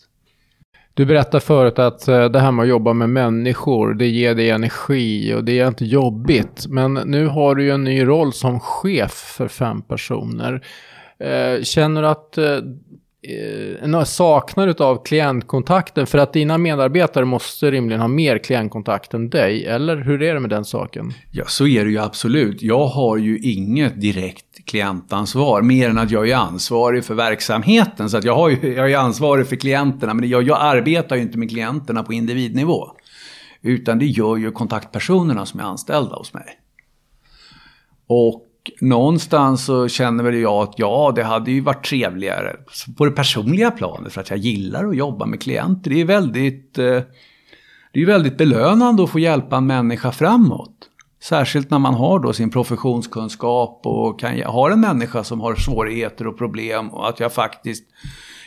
Du 0.93 1.05
berättade 1.05 1.41
förut 1.41 1.79
att 1.79 2.07
eh, 2.07 2.25
det 2.25 2.39
här 2.39 2.51
med 2.51 2.63
att 2.63 2.69
jobba 2.69 2.93
med 2.93 3.09
människor, 3.09 3.93
det 3.93 4.07
ger 4.07 4.35
dig 4.35 4.49
energi 4.49 5.33
och 5.33 5.43
det 5.43 5.59
är 5.59 5.67
inte 5.67 5.85
jobbigt. 5.85 6.65
Men 6.69 6.93
nu 6.93 7.27
har 7.27 7.55
du 7.55 7.63
ju 7.63 7.71
en 7.71 7.83
ny 7.83 8.05
roll 8.05 8.33
som 8.33 8.59
chef 8.59 9.11
för 9.11 9.47
fem 9.47 9.81
personer. 9.81 10.61
Eh, 11.21 11.63
känner 11.63 12.01
du 12.01 12.07
att 12.07 12.37
eh, 12.37 12.45
eh, 12.45 13.83
en 13.83 14.05
saknar 14.05 14.81
av 14.81 15.03
klientkontakten? 15.03 16.07
För 16.07 16.17
att 16.17 16.33
dina 16.33 16.57
medarbetare 16.57 17.25
måste 17.25 17.71
rimligen 17.71 18.01
ha 18.01 18.07
mer 18.07 18.37
klientkontakt 18.37 19.13
än 19.13 19.29
dig, 19.29 19.65
eller 19.65 19.97
hur 19.97 20.21
är 20.23 20.33
det 20.33 20.39
med 20.39 20.49
den 20.49 20.65
saken? 20.65 21.13
Ja, 21.31 21.45
så 21.47 21.67
är 21.67 21.85
det 21.85 21.91
ju 21.91 21.97
absolut. 21.97 22.61
Jag 22.61 22.85
har 22.87 23.17
ju 23.17 23.39
inget 23.39 24.01
direkt 24.01 24.65
klientansvar, 24.65 25.61
mer 25.61 25.89
än 25.89 25.97
att 25.97 26.11
jag 26.11 26.29
är 26.29 26.35
ansvarig 26.35 27.05
för 27.05 27.13
verksamheten. 27.13 28.09
Så 28.09 28.17
att 28.17 28.23
jag, 28.23 28.35
har 28.35 28.49
ju, 28.49 28.73
jag 28.73 28.91
är 28.91 28.97
ansvarig 28.97 29.47
för 29.47 29.55
klienterna, 29.55 30.13
men 30.13 30.29
jag, 30.29 30.43
jag 30.43 30.57
arbetar 30.61 31.15
ju 31.15 31.21
inte 31.21 31.37
med 31.37 31.49
klienterna 31.49 32.03
på 32.03 32.13
individnivå. 32.13 32.87
Utan 33.61 33.99
det 33.99 34.05
gör 34.05 34.37
ju 34.37 34.51
kontaktpersonerna 34.51 35.45
som 35.45 35.59
är 35.59 35.63
anställda 35.63 36.15
hos 36.15 36.33
mig. 36.33 36.45
Och 38.07 38.47
någonstans 38.81 39.65
så 39.65 39.87
känner 39.87 40.23
väl 40.23 40.35
jag 40.35 40.63
att 40.63 40.73
ja, 40.77 41.13
det 41.15 41.23
hade 41.23 41.51
ju 41.51 41.61
varit 41.61 41.85
trevligare 41.85 42.55
på 42.97 43.05
det 43.05 43.11
personliga 43.11 43.71
planet 43.71 44.13
för 44.13 44.21
att 44.21 44.29
jag 44.29 44.39
gillar 44.39 44.87
att 44.87 44.97
jobba 44.97 45.25
med 45.25 45.41
klienter. 45.41 45.89
Det 45.89 46.01
är 46.01 46.05
väldigt, 46.05 46.77
eh, 46.77 46.99
det 47.93 48.01
är 48.01 48.05
väldigt 48.05 48.37
belönande 48.37 49.03
att 49.03 49.09
få 49.09 49.19
hjälpa 49.19 49.57
en 49.57 49.67
människa 49.67 50.11
framåt. 50.11 50.75
Särskilt 51.23 51.69
när 51.69 51.79
man 51.79 51.93
har 51.93 52.19
då 52.19 52.33
sin 52.33 52.51
professionskunskap 52.51 53.81
och 53.83 54.19
kan, 54.19 54.41
har 54.41 54.71
en 54.71 54.81
människa 54.81 55.23
som 55.23 55.41
har 55.41 55.55
svårigheter 55.55 56.27
och 56.27 56.37
problem 56.37 56.89
och 56.89 57.09
att 57.09 57.19
jag 57.19 57.33
faktiskt 57.33 57.83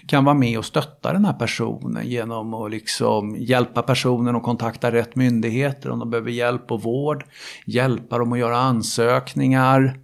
kan 0.06 0.24
vara 0.24 0.34
med 0.34 0.58
och 0.58 0.64
stötta 0.64 1.12
den 1.12 1.24
här 1.24 1.32
personen 1.32 2.06
genom 2.06 2.54
att 2.54 2.70
liksom 2.70 3.36
hjälpa 3.38 3.82
personen 3.82 4.36
att 4.36 4.42
kontakta 4.42 4.92
rätt 4.92 5.16
myndigheter 5.16 5.90
om 5.90 5.98
de 5.98 6.10
behöver 6.10 6.30
hjälp 6.30 6.72
och 6.72 6.82
vård. 6.82 7.24
Hjälpa 7.66 8.18
dem 8.18 8.32
att 8.32 8.38
göra 8.38 8.56
ansökningar. 8.56 10.03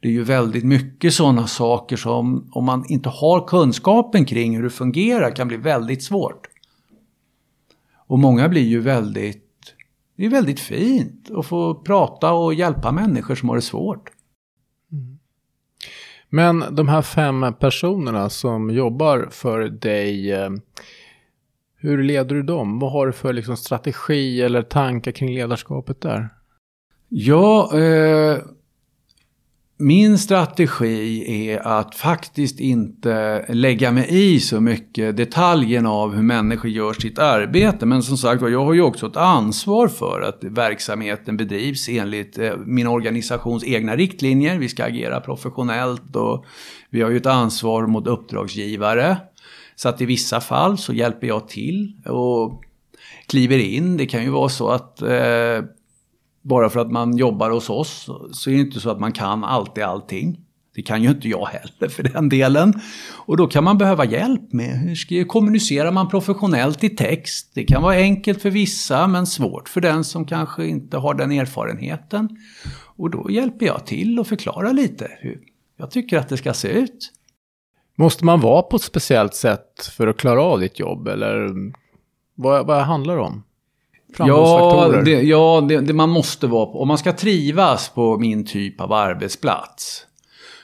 Det 0.00 0.08
är 0.08 0.12
ju 0.12 0.22
väldigt 0.22 0.64
mycket 0.64 1.14
sådana 1.14 1.46
saker 1.46 1.96
som 1.96 2.50
om 2.52 2.64
man 2.64 2.84
inte 2.88 3.08
har 3.08 3.48
kunskapen 3.48 4.24
kring 4.24 4.56
hur 4.56 4.62
det 4.62 4.70
fungerar 4.70 5.30
kan 5.36 5.48
bli 5.48 5.56
väldigt 5.56 6.02
svårt. 6.02 6.46
Och 8.06 8.18
många 8.18 8.48
blir 8.48 8.66
ju 8.66 8.80
väldigt 8.80 9.46
det 10.16 10.26
är 10.26 10.30
väldigt 10.30 10.60
fint 10.60 11.30
att 11.30 11.46
få 11.46 11.74
prata 11.74 12.32
och 12.32 12.54
hjälpa 12.54 12.92
människor 12.92 13.34
som 13.34 13.48
har 13.48 13.56
det 13.56 13.62
svårt. 13.62 14.10
Mm. 14.92 15.18
Men 16.28 16.74
de 16.74 16.88
här 16.88 17.02
fem 17.02 17.54
personerna 17.60 18.30
som 18.30 18.70
jobbar 18.70 19.28
för 19.30 19.60
dig, 19.60 20.32
eh, 20.32 20.50
hur 21.76 22.02
leder 22.02 22.34
du 22.34 22.42
dem? 22.42 22.78
Vad 22.78 22.92
har 22.92 23.06
du 23.06 23.12
för 23.12 23.32
liksom 23.32 23.56
strategi 23.56 24.42
eller 24.42 24.62
tankar 24.62 25.12
kring 25.12 25.34
ledarskapet 25.34 26.00
där? 26.00 26.28
Ja, 27.08 27.78
eh, 27.78 28.38
min 29.78 30.18
strategi 30.18 31.48
är 31.50 31.66
att 31.66 31.94
faktiskt 31.94 32.60
inte 32.60 33.44
lägga 33.48 33.92
mig 33.92 34.06
i 34.08 34.40
så 34.40 34.60
mycket 34.60 35.16
detaljen 35.16 35.86
av 35.86 36.14
hur 36.14 36.22
människor 36.22 36.70
gör 36.70 36.92
sitt 36.92 37.18
arbete. 37.18 37.86
Men 37.86 38.02
som 38.02 38.16
sagt 38.16 38.42
jag 38.42 38.64
har 38.64 38.74
ju 38.74 38.82
också 38.82 39.06
ett 39.06 39.16
ansvar 39.16 39.88
för 39.88 40.20
att 40.20 40.38
verksamheten 40.44 41.36
bedrivs 41.36 41.88
enligt 41.88 42.38
eh, 42.38 42.56
min 42.66 42.86
organisations 42.86 43.64
egna 43.64 43.96
riktlinjer. 43.96 44.58
Vi 44.58 44.68
ska 44.68 44.84
agera 44.84 45.20
professionellt 45.20 46.16
och 46.16 46.44
vi 46.90 47.02
har 47.02 47.10
ju 47.10 47.16
ett 47.16 47.26
ansvar 47.26 47.86
mot 47.86 48.06
uppdragsgivare. 48.06 49.16
Så 49.76 49.88
att 49.88 50.00
i 50.00 50.04
vissa 50.04 50.40
fall 50.40 50.78
så 50.78 50.92
hjälper 50.92 51.26
jag 51.26 51.48
till 51.48 51.92
och 52.04 52.62
kliver 53.26 53.58
in. 53.58 53.96
Det 53.96 54.06
kan 54.06 54.22
ju 54.22 54.30
vara 54.30 54.48
så 54.48 54.68
att 54.68 55.02
eh, 55.02 55.60
bara 56.46 56.70
för 56.70 56.80
att 56.80 56.90
man 56.90 57.16
jobbar 57.16 57.50
hos 57.50 57.70
oss 57.70 58.08
så 58.32 58.50
är 58.50 58.54
det 58.54 58.60
inte 58.60 58.80
så 58.80 58.90
att 58.90 59.00
man 59.00 59.12
kan 59.12 59.44
alltid 59.44 59.84
allting. 59.84 60.40
Det 60.74 60.82
kan 60.82 61.02
ju 61.02 61.10
inte 61.10 61.28
jag 61.28 61.46
heller 61.46 61.88
för 61.88 62.02
den 62.02 62.28
delen. 62.28 62.74
Och 63.26 63.36
då 63.36 63.46
kan 63.46 63.64
man 63.64 63.78
behöva 63.78 64.04
hjälp 64.04 64.52
med 64.52 64.78
hur 64.78 65.24
kommunicerar 65.24 65.92
man 65.92 66.08
professionellt 66.08 66.84
i 66.84 66.90
text. 66.90 67.50
Det 67.54 67.64
kan 67.64 67.82
vara 67.82 67.94
enkelt 67.94 68.42
för 68.42 68.50
vissa 68.50 69.06
men 69.06 69.26
svårt 69.26 69.68
för 69.68 69.80
den 69.80 70.04
som 70.04 70.24
kanske 70.24 70.66
inte 70.66 70.96
har 70.96 71.14
den 71.14 71.32
erfarenheten. 71.32 72.28
Och 72.96 73.10
då 73.10 73.30
hjälper 73.30 73.66
jag 73.66 73.86
till 73.86 74.18
och 74.18 74.26
förklarar 74.26 74.72
lite 74.72 75.10
hur 75.20 75.40
jag 75.76 75.90
tycker 75.90 76.18
att 76.18 76.28
det 76.28 76.36
ska 76.36 76.54
se 76.54 76.68
ut. 76.68 77.12
Måste 77.98 78.24
man 78.24 78.40
vara 78.40 78.62
på 78.62 78.76
ett 78.76 78.82
speciellt 78.82 79.34
sätt 79.34 79.90
för 79.96 80.06
att 80.06 80.16
klara 80.16 80.42
av 80.42 80.60
ditt 80.60 80.78
jobb 80.78 81.08
eller 81.08 81.54
vad, 82.34 82.66
vad 82.66 82.82
handlar 82.82 83.16
det 83.16 83.22
om? 83.22 83.42
Ja, 84.18 85.02
det, 85.04 85.22
ja 85.22 85.66
det, 85.68 85.80
det, 85.80 85.92
man 85.92 86.10
måste 86.10 86.46
vara. 86.46 86.66
Om 86.66 86.88
man 86.88 86.98
ska 86.98 87.12
trivas 87.12 87.88
på 87.88 88.18
min 88.18 88.44
typ 88.46 88.80
av 88.80 88.92
arbetsplats 88.92 90.06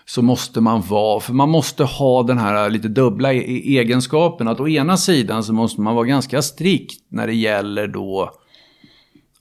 så 0.05 0.23
måste 0.23 0.61
man 0.61 0.81
vara, 0.81 1.21
för 1.21 1.33
man 1.33 1.49
måste 1.49 1.85
ha 1.85 2.23
den 2.23 2.39
här 2.39 2.71
lite 2.71 2.89
dubbla 2.89 3.33
e, 3.33 3.39
e, 3.39 3.79
egenskapen. 3.79 4.49
Att 4.49 4.61
å 4.61 4.69
ena 4.69 4.97
sidan 4.97 5.45
så 5.45 5.53
måste 5.53 5.81
man 5.81 5.95
vara 5.95 6.07
ganska 6.07 6.43
strikt 6.43 7.05
när 7.09 7.27
det 7.27 7.35
gäller 7.35 7.87
då 7.87 8.31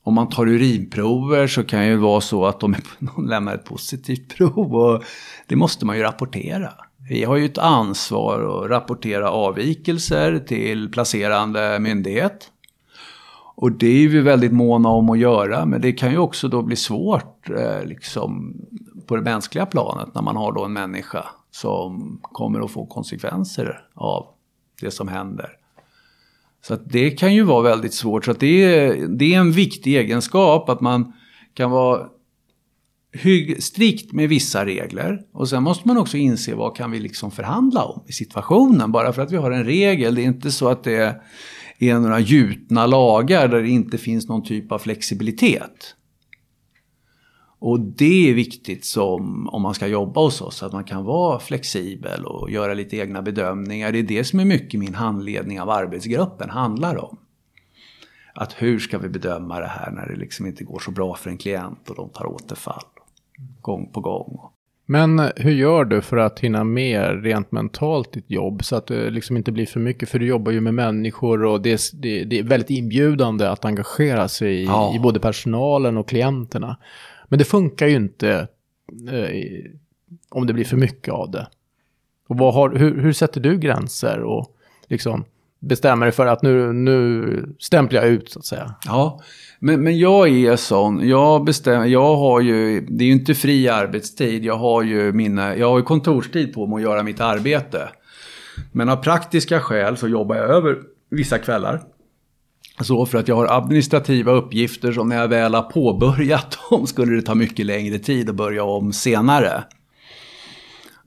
om 0.03 0.13
man 0.13 0.29
tar 0.29 0.48
urinprover 0.48 1.48
så 1.48 1.63
kan 1.63 1.79
det 1.79 1.86
ju 1.86 1.96
vara 1.96 2.22
så 2.22 2.46
att 2.46 2.60
de, 2.60 2.75
de 3.00 3.27
lämnar 3.29 3.55
ett 3.55 3.65
positivt 3.65 4.38
prov 4.38 4.75
och 4.75 5.03
det 5.48 5.55
måste 5.55 5.86
man 5.86 5.98
ju 5.98 6.03
rapportera. 6.03 6.74
Vi 7.10 7.24
har 7.24 7.36
ju 7.36 7.46
ett 7.46 7.58
ansvar 7.58 8.63
att 8.63 8.70
rapportera 8.70 9.31
avvikelser 9.31 10.39
till 10.39 10.91
placerande 10.91 11.79
myndighet. 11.79 12.51
Och 13.55 13.72
det 13.72 14.03
är 14.03 14.08
vi 14.08 14.22
väldigt 14.22 14.51
måna 14.51 14.89
om 14.89 15.10
att 15.10 15.20
göra, 15.20 15.65
men 15.65 15.81
det 15.81 15.91
kan 15.91 16.12
ju 16.12 16.17
också 16.17 16.48
då 16.48 16.62
bli 16.62 16.75
svårt 16.75 17.50
eh, 17.50 17.86
liksom, 17.86 18.55
på 19.05 19.15
det 19.15 19.22
mänskliga 19.22 19.65
planet 19.65 20.15
när 20.15 20.22
man 20.22 20.36
har 20.36 20.51
då 20.51 20.65
en 20.65 20.74
människa 20.74 21.25
som 21.51 22.20
kommer 22.22 22.65
att 22.65 22.72
få 22.72 22.86
konsekvenser 22.86 23.84
av 23.93 24.25
det 24.81 24.91
som 24.91 25.08
händer. 25.08 25.50
Så 26.62 26.74
att 26.74 26.89
det 26.89 27.12
kan 27.12 27.36
ju 27.36 27.43
vara 27.43 27.62
väldigt 27.62 27.93
svårt. 27.93 28.25
Så 28.25 28.31
att 28.31 28.39
det, 28.39 28.63
är, 28.63 29.08
det 29.08 29.34
är 29.34 29.39
en 29.39 29.51
viktig 29.51 29.96
egenskap 29.96 30.70
att 30.70 30.81
man 30.81 31.13
kan 31.53 31.72
vara 31.72 32.08
strikt 33.60 34.13
med 34.13 34.29
vissa 34.29 34.65
regler. 34.65 35.22
Och 35.34 35.50
sen 35.50 35.63
måste 35.63 35.88
man 35.88 35.98
också 35.98 36.17
inse 36.17 36.55
vad 36.55 36.75
kan 36.75 36.91
vi 36.91 37.00
liksom 37.00 37.31
förhandla 37.31 37.84
om 37.84 38.03
i 38.08 38.12
situationen. 38.12 38.91
Bara 38.91 39.13
för 39.13 39.22
att 39.22 39.31
vi 39.31 39.38
har 39.38 39.51
en 39.51 39.63
regel, 39.63 40.15
det 40.15 40.22
är 40.22 40.25
inte 40.25 40.51
så 40.51 40.70
att 40.70 40.84
det 40.84 41.22
är 41.82 42.00
några 42.00 42.20
gjutna 42.20 42.86
lagar 42.86 43.48
där 43.48 43.62
det 43.62 43.70
inte 43.70 43.98
finns 43.98 44.28
någon 44.28 44.44
typ 44.44 44.72
av 44.72 44.80
flexibilitet. 44.80 45.96
Och 47.60 47.80
det 47.80 48.30
är 48.30 48.34
viktigt 48.34 48.86
som, 48.86 49.50
om 49.50 49.62
man 49.62 49.74
ska 49.74 49.88
jobba 49.88 50.22
hos 50.22 50.42
oss, 50.42 50.64
att 50.64 50.74
man 50.74 50.84
kan 50.84 51.04
vara 51.04 51.40
flexibel 51.40 52.26
och 52.26 52.52
göra 52.52 52.74
lite 52.74 52.98
egna 52.98 53.22
bedömningar. 53.22 53.92
Det 53.92 54.00
är 54.00 54.04
det 54.04 54.24
som 54.24 54.40
är 54.40 54.46
mycket 54.46 54.80
min 54.80 54.96
handledning 54.96 55.62
av 55.62 55.70
arbetsgruppen 55.70 56.50
handlar 56.50 56.98
om. 56.98 57.18
Att 58.34 58.54
hur 58.54 58.80
ska 58.80 58.98
vi 58.98 59.10
bedöma 59.10 59.60
det 59.60 59.68
här 59.68 59.92
när 59.92 60.08
det 60.08 60.16
liksom 60.16 60.46
inte 60.46 60.64
går 60.64 60.80
så 60.80 60.92
bra 60.92 61.16
för 61.16 61.30
en 61.30 61.38
klient 61.38 61.90
och 61.90 61.96
de 61.96 62.10
tar 62.10 62.26
återfall 62.26 62.84
gång 63.62 63.92
på 63.94 64.02
gång. 64.02 64.40
Men 64.91 65.31
hur 65.36 65.51
gör 65.51 65.86
du 65.86 66.01
för 66.01 66.17
att 66.17 66.39
hinna 66.39 66.63
med 66.63 67.24
rent 67.24 67.51
mentalt 67.51 68.13
ditt 68.13 68.31
jobb 68.31 68.63
så 68.63 68.75
att 68.75 68.88
det 68.88 69.10
liksom 69.10 69.38
inte 69.38 69.51
blir 69.51 69.65
för 69.65 69.79
mycket? 69.79 70.10
För 70.10 70.19
du 70.19 70.25
jobbar 70.25 70.51
ju 70.51 70.62
med 70.62 70.74
människor 70.74 71.43
och 71.43 71.62
det 71.62 71.71
är, 71.71 72.01
det, 72.01 72.24
det 72.24 72.39
är 72.39 72.43
väldigt 72.43 72.69
inbjudande 72.69 73.48
att 73.48 73.65
engagera 73.65 74.27
sig 74.27 74.63
ja. 74.63 74.93
i, 74.93 74.95
i, 74.95 75.00
både 75.00 75.19
personalen 75.19 75.98
och 75.98 76.07
klienterna. 76.07 76.77
Men 77.27 77.39
det 77.39 77.45
funkar 77.45 77.88
ju 77.88 77.95
inte 77.95 78.48
eh, 79.12 79.71
om 80.29 80.48
det 80.48 80.53
blir 80.53 80.65
för 80.65 80.77
mycket 80.77 81.13
av 81.13 81.31
det. 81.31 81.48
Och 82.27 82.38
har, 82.38 82.69
hur, 82.69 83.01
hur 83.01 83.13
sätter 83.13 83.41
du 83.41 83.57
gränser 83.57 84.19
och 84.19 84.55
liksom 84.88 85.24
bestämmer 85.62 86.06
dig 86.06 86.13
för 86.13 86.25
att 86.25 86.41
nu, 86.41 86.74
nu 86.74 87.56
stämplar 87.60 88.01
jag 88.01 88.10
ut 88.10 88.32
så 88.32 88.39
att 88.39 88.46
säga? 88.46 88.75
Ja, 88.86 89.22
men, 89.60 89.84
men 89.84 90.00
jag 90.00 90.30
är 90.30 90.56
sån. 90.56 91.08
Jag 91.08 91.44
bestämmer, 91.44 91.86
jag 91.86 92.15
har 92.15 92.41
ju, 92.41 92.82
det 92.82 93.03
är 93.03 93.06
ju 93.06 93.13
inte 93.13 93.36
fri 93.36 93.70
arbetstid. 93.70 94.46
Jag 94.46 94.58
har 94.58 94.84
ju 94.84 95.12
mina, 95.12 95.56
jag 95.56 95.70
har 95.70 95.77
ju 95.77 95.84
kontorstid 95.84 96.53
på 96.53 96.68
mig 96.68 96.75
att 96.75 96.82
göra 96.82 97.03
mitt 97.03 97.22
arbete. 97.22 97.89
Men 98.72 98.89
av 98.89 98.96
praktiska 98.96 99.60
skäl 99.60 99.98
så 99.98 100.08
jobbar 100.08 100.36
jag 100.36 100.50
över 100.50 100.77
vissa 101.12 101.38
kvällar. 101.38 101.82
Så 102.80 103.06
för 103.06 103.18
att 103.18 103.27
jag 103.27 103.36
har 103.36 103.58
administrativa 103.58 104.32
uppgifter 104.32 104.91
som 104.91 105.10
när 105.10 105.18
jag 105.18 105.27
väl 105.27 105.56
har 105.56 105.62
påbörjat 105.62 106.58
dem 106.70 106.88
skulle 106.88 107.15
det 107.15 107.22
ta 107.22 107.36
mycket 107.36 107.65
längre 107.65 108.00
tid 108.00 108.30
att 108.30 108.36
börja 108.36 108.63
om 108.63 108.94
senare. 108.94 109.63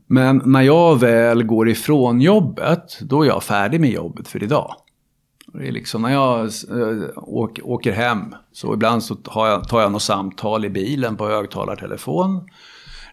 Men 0.06 0.42
när 0.44 0.62
jag 0.62 1.00
väl 1.00 1.42
går 1.42 1.68
ifrån 1.68 2.20
jobbet, 2.20 2.98
då 3.00 3.22
är 3.22 3.26
jag 3.26 3.42
färdig 3.42 3.80
med 3.80 3.90
jobbet 3.90 4.28
för 4.28 4.42
idag. 4.42 4.74
Det 5.46 5.68
är 5.68 5.72
liksom 5.72 6.02
när 6.02 6.12
jag 6.12 6.40
eh, 6.44 7.08
åker 7.62 7.92
hem, 7.92 8.34
så 8.52 8.74
ibland 8.74 9.02
så 9.02 9.14
tar 9.14 9.46
jag, 9.46 9.68
tar 9.68 9.80
jag 9.80 9.92
något 9.92 10.02
samtal 10.02 10.64
i 10.64 10.70
bilen 10.70 11.16
på 11.16 11.28
högtalartelefon. 11.28 12.48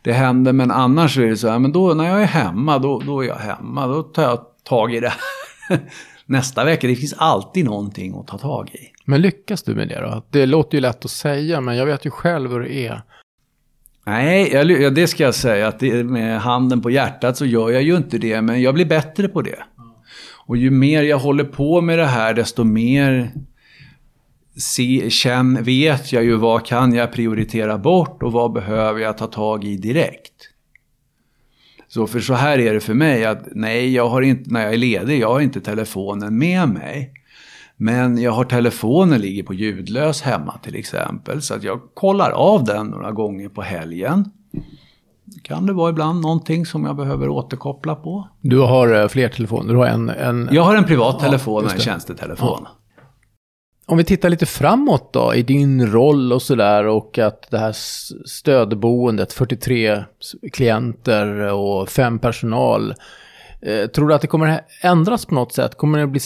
Det 0.03 0.13
händer, 0.13 0.53
men 0.53 0.71
annars 0.71 1.17
är 1.17 1.27
det 1.27 1.37
så 1.37 1.49
här, 1.49 1.59
men 1.59 1.71
då 1.71 1.93
när 1.93 2.09
jag 2.09 2.21
är 2.21 2.25
hemma, 2.25 2.79
då, 2.79 2.99
då 2.99 3.23
är 3.23 3.27
jag 3.27 3.35
hemma. 3.35 3.87
Då 3.87 4.03
tar 4.03 4.23
jag 4.23 4.39
tag 4.63 4.93
i 4.93 4.99
det 4.99 5.13
nästa 6.25 6.63
vecka. 6.63 6.87
Det 6.87 6.95
finns 6.95 7.13
alltid 7.17 7.65
någonting 7.65 8.19
att 8.19 8.27
ta 8.27 8.37
tag 8.37 8.69
i. 8.69 8.79
Men 9.05 9.21
lyckas 9.21 9.63
du 9.63 9.75
med 9.75 9.87
det 9.87 10.01
då? 10.01 10.23
Det 10.29 10.45
låter 10.45 10.77
ju 10.77 10.81
lätt 10.81 11.05
att 11.05 11.11
säga, 11.11 11.61
men 11.61 11.77
jag 11.77 11.85
vet 11.85 12.05
ju 12.05 12.09
själv 12.09 12.51
hur 12.51 12.59
det 12.59 12.87
är. 12.87 13.01
Nej, 14.05 14.53
jag, 14.53 14.95
det 14.95 15.07
ska 15.07 15.23
jag 15.23 15.35
säga 15.35 15.67
att 15.67 15.79
det, 15.79 16.03
med 16.03 16.41
handen 16.41 16.81
på 16.81 16.89
hjärtat 16.89 17.37
så 17.37 17.45
gör 17.45 17.69
jag 17.69 17.83
ju 17.83 17.97
inte 17.97 18.17
det, 18.17 18.41
men 18.41 18.61
jag 18.61 18.73
blir 18.73 18.85
bättre 18.85 19.27
på 19.27 19.41
det. 19.41 19.63
Och 20.45 20.57
ju 20.57 20.71
mer 20.71 21.03
jag 21.03 21.19
håller 21.19 21.43
på 21.43 21.81
med 21.81 21.99
det 21.99 22.05
här, 22.05 22.33
desto 22.33 22.63
mer 22.63 23.31
se, 24.57 25.09
känn, 25.09 25.63
vet 25.63 26.11
jag 26.11 26.23
ju 26.23 26.35
vad 26.35 26.65
kan 26.65 26.93
jag 26.93 27.11
prioritera 27.11 27.77
bort 27.77 28.23
och 28.23 28.31
vad 28.31 28.53
behöver 28.53 28.99
jag 28.99 29.17
ta 29.17 29.27
tag 29.27 29.63
i 29.63 29.77
direkt. 29.77 30.33
Så 31.87 32.07
för 32.07 32.19
så 32.19 32.33
här 32.33 32.59
är 32.59 32.73
det 32.73 32.79
för 32.79 32.93
mig 32.93 33.25
att 33.25 33.47
nej, 33.51 33.93
jag 33.93 34.09
har 34.09 34.21
inte, 34.21 34.49
när 34.53 34.63
jag 34.63 34.73
är 34.73 34.77
ledig, 34.77 35.19
jag 35.19 35.29
har 35.33 35.39
inte 35.39 35.61
telefonen 35.61 36.37
med 36.37 36.69
mig. 36.69 37.13
Men 37.81 38.21
jag 38.21 38.31
har 38.31 38.43
telefonen 38.43 39.21
ligger 39.21 39.43
på 39.43 39.53
ljudlös 39.53 40.21
hemma 40.21 40.57
till 40.63 40.75
exempel. 40.75 41.41
Så 41.41 41.53
att 41.53 41.63
jag 41.63 41.81
kollar 41.93 42.31
av 42.31 42.63
den 42.63 42.87
några 42.87 43.11
gånger 43.11 43.49
på 43.49 43.61
helgen. 43.61 44.31
Kan 45.43 45.65
det 45.65 45.73
vara 45.73 45.89
ibland 45.89 46.21
någonting 46.21 46.65
som 46.65 46.85
jag 46.85 46.95
behöver 46.95 47.29
återkoppla 47.29 47.95
på? 47.95 48.27
Du 48.41 48.59
har 48.59 49.01
eh, 49.01 49.07
fler 49.07 49.29
telefoner, 49.29 49.73
du 49.73 49.79
har 49.79 49.85
en... 49.85 50.09
en... 50.09 50.49
Jag 50.51 50.63
har 50.63 50.75
en 50.75 50.83
privat 50.83 51.19
telefon 51.19 51.65
och 51.65 51.71
en 51.71 51.79
tjänstetelefon. 51.79 52.59
Ja. 52.63 52.69
Om 53.85 53.97
vi 53.97 54.03
tittar 54.03 54.29
lite 54.29 54.45
framåt 54.45 55.13
då, 55.13 55.33
i 55.35 55.43
din 55.43 55.87
roll 55.87 56.33
och 56.33 56.41
sådär 56.41 56.87
och 56.87 57.17
att 57.17 57.51
det 57.51 57.57
här 57.57 57.75
stödboendet, 58.25 59.33
43 59.33 60.03
klienter 60.51 61.53
och 61.53 61.89
fem 61.89 62.19
personal. 62.19 62.93
Eh, 63.61 63.87
tror 63.87 64.07
du 64.07 64.13
att 64.13 64.21
det 64.21 64.27
kommer 64.27 64.61
ändras 64.81 65.25
på 65.25 65.35
något 65.35 65.53
sätt? 65.53 65.77
Kommer 65.77 65.99
det 65.99 66.07
bli 66.07 66.19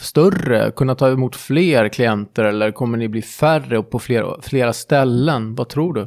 större, 0.00 0.70
kunna 0.70 0.94
ta 0.94 1.10
emot 1.10 1.36
fler 1.36 1.88
klienter 1.88 2.44
eller 2.44 2.72
kommer 2.72 2.98
ni 2.98 3.08
bli 3.08 3.22
färre 3.22 3.78
och 3.78 3.90
på 3.90 3.98
flera, 3.98 4.42
flera 4.42 4.72
ställen? 4.72 5.54
Vad 5.54 5.68
tror 5.68 5.94
du? 5.94 6.04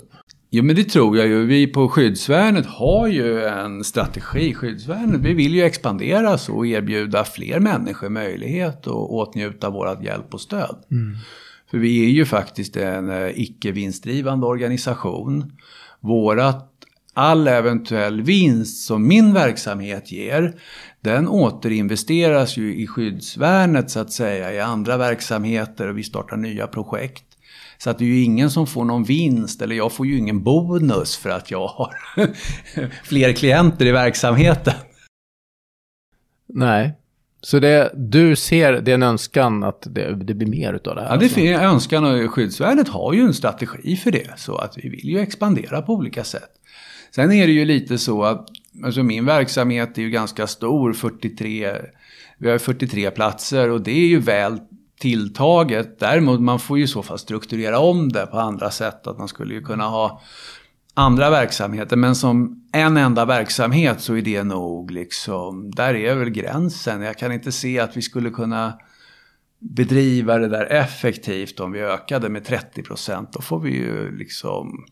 Jo 0.49 0.63
men 0.63 0.75
det 0.75 0.83
tror 0.83 1.17
jag 1.17 1.27
ju. 1.27 1.45
Vi 1.45 1.67
på 1.67 1.89
skyddsvärnet 1.89 2.65
har 2.65 3.07
ju 3.07 3.45
en 3.45 3.83
strategi. 3.83 4.53
Skyddsvärnet, 4.53 5.21
vi 5.21 5.33
vill 5.33 5.55
ju 5.55 5.63
expandera 5.63 6.37
så 6.37 6.55
och 6.55 6.67
erbjuda 6.67 7.23
fler 7.23 7.59
människor 7.59 8.09
möjlighet 8.09 8.87
att 8.87 8.87
åtnjuta 8.87 9.69
vårat 9.69 10.03
hjälp 10.03 10.33
och 10.33 10.41
stöd. 10.41 10.75
Mm. 10.91 11.17
För 11.71 11.77
vi 11.77 12.05
är 12.05 12.09
ju 12.09 12.25
faktiskt 12.25 12.77
en 12.77 13.09
eh, 13.09 13.29
icke 13.35 13.71
vinstdrivande 13.71 14.47
organisation. 14.47 15.51
Vårat, 15.99 16.74
all 17.15 17.47
eventuell 17.47 18.21
vinst 18.21 18.85
som 18.85 19.07
min 19.07 19.33
verksamhet 19.33 20.11
ger, 20.11 20.53
den 21.01 21.27
återinvesteras 21.27 22.57
ju 22.57 22.75
i 22.75 22.87
skyddsvärnet 22.87 23.91
så 23.91 23.99
att 23.99 24.11
säga, 24.11 24.53
i 24.53 24.59
andra 24.59 24.97
verksamheter 24.97 25.87
och 25.87 25.97
vi 25.97 26.03
startar 26.03 26.37
nya 26.37 26.67
projekt. 26.67 27.23
Så 27.77 27.89
att 27.89 27.97
det 27.97 28.05
är 28.05 28.09
ju 28.09 28.23
ingen 28.23 28.51
som 28.51 28.67
får 28.67 28.85
någon 28.85 29.03
vinst 29.03 29.61
eller 29.61 29.75
jag 29.75 29.91
får 29.91 30.07
ju 30.07 30.17
ingen 30.17 30.43
bonus 30.43 31.17
för 31.17 31.29
att 31.29 31.51
jag 31.51 31.67
har 31.67 31.93
fler 33.03 33.33
klienter 33.33 33.85
i 33.85 33.91
verksamheten. 33.91 34.73
Nej, 36.47 36.93
så 37.41 37.59
det, 37.59 37.91
du 37.95 38.35
ser, 38.35 38.73
det 38.73 38.91
är 38.91 38.95
en 38.95 39.03
önskan 39.03 39.63
att 39.63 39.87
det, 39.89 40.15
det 40.15 40.33
blir 40.33 40.47
mer 40.47 40.73
utav 40.73 40.95
det 40.95 41.01
här? 41.01 41.09
Ja, 41.09 41.17
det 41.17 41.37
är 41.37 41.53
en 41.53 41.61
önskan 41.61 42.05
och 42.05 42.31
skyddsvärdet 42.31 42.87
har 42.87 43.13
ju 43.13 43.21
en 43.21 43.33
strategi 43.33 43.95
för 43.95 44.11
det. 44.11 44.39
Så 44.39 44.55
att 44.55 44.77
vi 44.77 44.89
vill 44.89 45.09
ju 45.09 45.19
expandera 45.19 45.81
på 45.81 45.93
olika 45.93 46.23
sätt. 46.23 46.49
Sen 47.15 47.31
är 47.31 47.47
det 47.47 47.53
ju 47.53 47.65
lite 47.65 47.97
så 47.97 48.23
att 48.23 48.47
alltså 48.83 49.03
min 49.03 49.25
verksamhet 49.25 49.97
är 49.97 50.01
ju 50.01 50.09
ganska 50.09 50.47
stor, 50.47 50.93
43, 50.93 51.71
vi 52.37 52.49
har 52.49 52.57
43 52.57 53.11
platser 53.11 53.69
och 53.69 53.81
det 53.81 53.91
är 53.91 54.07
ju 54.07 54.19
väl 54.19 54.59
tilltaget. 54.99 55.99
Däremot 55.99 56.41
man 56.41 56.59
får 56.59 56.77
ju 56.77 56.83
i 56.83 56.87
så 56.87 57.03
fall 57.03 57.19
strukturera 57.19 57.79
om 57.79 58.11
det 58.11 58.25
på 58.25 58.39
andra 58.39 58.71
sätt. 58.71 59.07
Att 59.07 59.17
man 59.17 59.27
skulle 59.27 59.53
ju 59.53 59.61
kunna 59.61 59.87
ha 59.87 60.21
andra 60.93 61.29
verksamheter. 61.29 61.95
Men 61.95 62.15
som 62.15 62.63
en 62.71 62.97
enda 62.97 63.25
verksamhet 63.25 64.01
så 64.01 64.15
är 64.15 64.21
det 64.21 64.43
nog 64.43 64.91
liksom, 64.91 65.71
där 65.71 65.93
är 65.93 66.15
väl 66.15 66.29
gränsen. 66.29 67.01
Jag 67.01 67.17
kan 67.17 67.31
inte 67.31 67.51
se 67.51 67.79
att 67.79 67.97
vi 67.97 68.01
skulle 68.01 68.29
kunna 68.29 68.73
bedriva 69.59 70.37
det 70.37 70.47
där 70.47 70.65
effektivt 70.65 71.59
om 71.59 71.71
vi 71.71 71.79
ökade 71.79 72.29
med 72.29 72.45
30 72.45 72.83
procent. 72.83 73.33
Då 73.33 73.41
får 73.41 73.59
vi 73.59 73.71
ju 73.71 74.17
liksom 74.17 74.85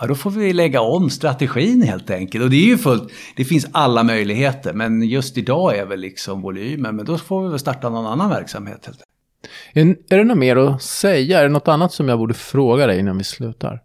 Ja, 0.00 0.06
då 0.06 0.14
får 0.14 0.30
vi 0.30 0.52
lägga 0.52 0.80
om 0.80 1.10
strategin 1.10 1.82
helt 1.82 2.10
enkelt. 2.10 2.44
Och 2.44 2.50
det 2.50 2.56
är 2.56 2.66
ju 2.66 2.78
fullt, 2.78 3.12
det 3.36 3.44
finns 3.44 3.66
alla 3.72 4.02
möjligheter. 4.02 4.72
Men 4.72 5.02
just 5.02 5.38
idag 5.38 5.76
är 5.76 5.86
väl 5.86 6.00
liksom 6.00 6.42
volymen, 6.42 6.96
men 6.96 7.04
då 7.04 7.18
får 7.18 7.42
vi 7.42 7.48
väl 7.48 7.58
starta 7.58 7.90
någon 7.90 8.06
annan 8.06 8.30
verksamhet 8.30 8.86
helt 8.86 9.02
enkelt. 9.74 10.12
Är 10.12 10.18
det 10.18 10.24
något 10.24 10.38
mer 10.38 10.56
att 10.56 10.82
säga? 10.82 11.38
Är 11.38 11.42
det 11.42 11.48
något 11.48 11.68
annat 11.68 11.92
som 11.92 12.08
jag 12.08 12.18
borde 12.18 12.34
fråga 12.34 12.86
dig 12.86 12.98
innan 12.98 13.18
vi 13.18 13.24
slutar? 13.24 13.80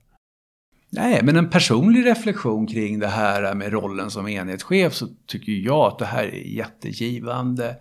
Nej, 0.89 1.19
men 1.23 1.37
en 1.37 1.49
personlig 1.49 2.05
reflektion 2.05 2.67
kring 2.67 2.99
det 2.99 3.07
här 3.07 3.53
med 3.53 3.71
rollen 3.73 4.11
som 4.11 4.27
enhetschef 4.27 4.93
så 4.93 5.07
tycker 5.27 5.51
jag 5.51 5.87
att 5.87 5.99
det 5.99 6.05
här 6.05 6.23
är 6.23 6.57
jättegivande, 6.57 7.75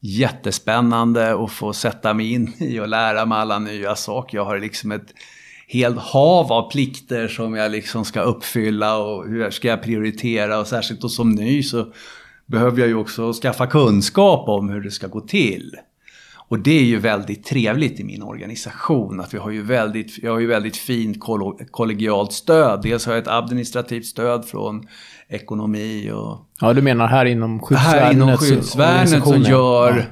jättespännande 0.00 1.44
att 1.44 1.52
få 1.52 1.72
sätta 1.72 2.14
mig 2.14 2.32
in 2.32 2.52
i 2.58 2.80
och 2.80 2.88
lära 2.88 3.26
mig 3.26 3.38
alla 3.38 3.58
nya 3.58 3.96
saker. 3.96 4.38
Jag 4.38 4.44
har 4.44 4.58
liksom 4.58 4.92
ett 4.92 5.14
helt 5.68 5.98
hav 5.98 6.52
av 6.52 6.70
plikter 6.70 7.28
som 7.28 7.54
jag 7.54 7.72
liksom 7.72 8.04
ska 8.04 8.20
uppfylla 8.20 8.98
och 8.98 9.28
hur 9.28 9.50
ska 9.50 9.68
jag 9.68 9.82
prioritera 9.82 10.58
och 10.58 10.66
särskilt 10.66 11.00
då 11.00 11.08
som 11.08 11.30
ny 11.30 11.62
så 11.62 11.92
behöver 12.46 12.80
jag 12.80 12.88
ju 12.88 12.94
också 12.94 13.32
skaffa 13.32 13.66
kunskap 13.66 14.48
om 14.48 14.68
hur 14.68 14.80
det 14.80 14.90
ska 14.90 15.06
gå 15.06 15.20
till. 15.20 15.76
Och 16.48 16.58
det 16.58 16.78
är 16.78 16.84
ju 16.84 16.98
väldigt 16.98 17.44
trevligt 17.44 18.00
i 18.00 18.04
min 18.04 18.22
organisation 18.22 19.20
att 19.20 19.34
vi 19.34 19.38
har 19.38 19.50
ju 19.50 19.62
väldigt, 19.62 20.18
jag 20.22 20.32
har 20.32 20.40
ju 20.40 20.46
väldigt 20.46 20.76
fint 20.76 21.16
kollegialt 21.70 22.32
stöd. 22.32 22.82
Dels 22.82 23.06
har 23.06 23.12
jag 23.12 23.22
ett 23.22 23.28
administrativt 23.28 24.06
stöd 24.06 24.44
från 24.44 24.88
ekonomi 25.28 26.10
och... 26.10 26.38
Ja, 26.60 26.72
du 26.72 26.82
menar 26.82 27.06
här 27.06 27.24
inom 27.24 27.60
skyddsvärnet? 27.60 28.02
Här 28.02 28.12
inom 28.12 28.36
skyddsvärnet 28.36 29.24
som 29.24 29.42
gör, 29.42 29.96
ja. 29.96 30.02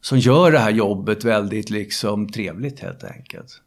som 0.00 0.18
gör 0.18 0.52
det 0.52 0.58
här 0.58 0.70
jobbet 0.70 1.24
väldigt 1.24 1.70
liksom 1.70 2.28
trevligt 2.28 2.80
helt 2.80 3.04
enkelt. 3.04 3.60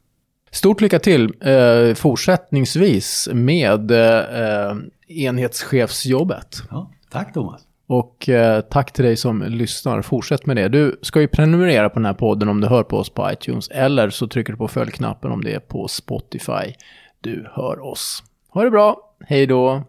Stort 0.53 0.81
lycka 0.81 0.99
till 0.99 1.33
eh, 1.41 1.93
fortsättningsvis 1.95 3.29
med 3.33 3.91
eh, 3.91 4.75
enhetschefsjobbet. 5.07 6.63
Ja, 6.71 6.91
tack 7.11 7.33
Thomas. 7.33 7.61
Och 7.87 8.29
eh, 8.29 8.61
tack 8.61 8.93
till 8.93 9.05
dig 9.05 9.17
som 9.17 9.41
lyssnar. 9.41 10.01
Fortsätt 10.01 10.45
med 10.45 10.55
det. 10.55 10.67
Du 10.67 10.99
ska 11.01 11.21
ju 11.21 11.27
prenumerera 11.27 11.89
på 11.89 11.99
den 11.99 12.05
här 12.05 12.13
podden 12.13 12.49
om 12.49 12.61
du 12.61 12.67
hör 12.67 12.83
på 12.83 12.97
oss 12.97 13.09
på 13.09 13.31
iTunes. 13.31 13.67
Eller 13.67 14.09
så 14.09 14.27
trycker 14.27 14.53
du 14.53 14.57
på 14.57 14.67
följknappen 14.67 15.31
om 15.31 15.43
det 15.43 15.53
är 15.53 15.59
på 15.59 15.87
Spotify 15.87 16.73
du 17.21 17.47
hör 17.53 17.85
oss. 17.85 18.23
Ha 18.49 18.63
det 18.63 18.71
bra. 18.71 18.97
Hej 19.25 19.47
då. 19.47 19.83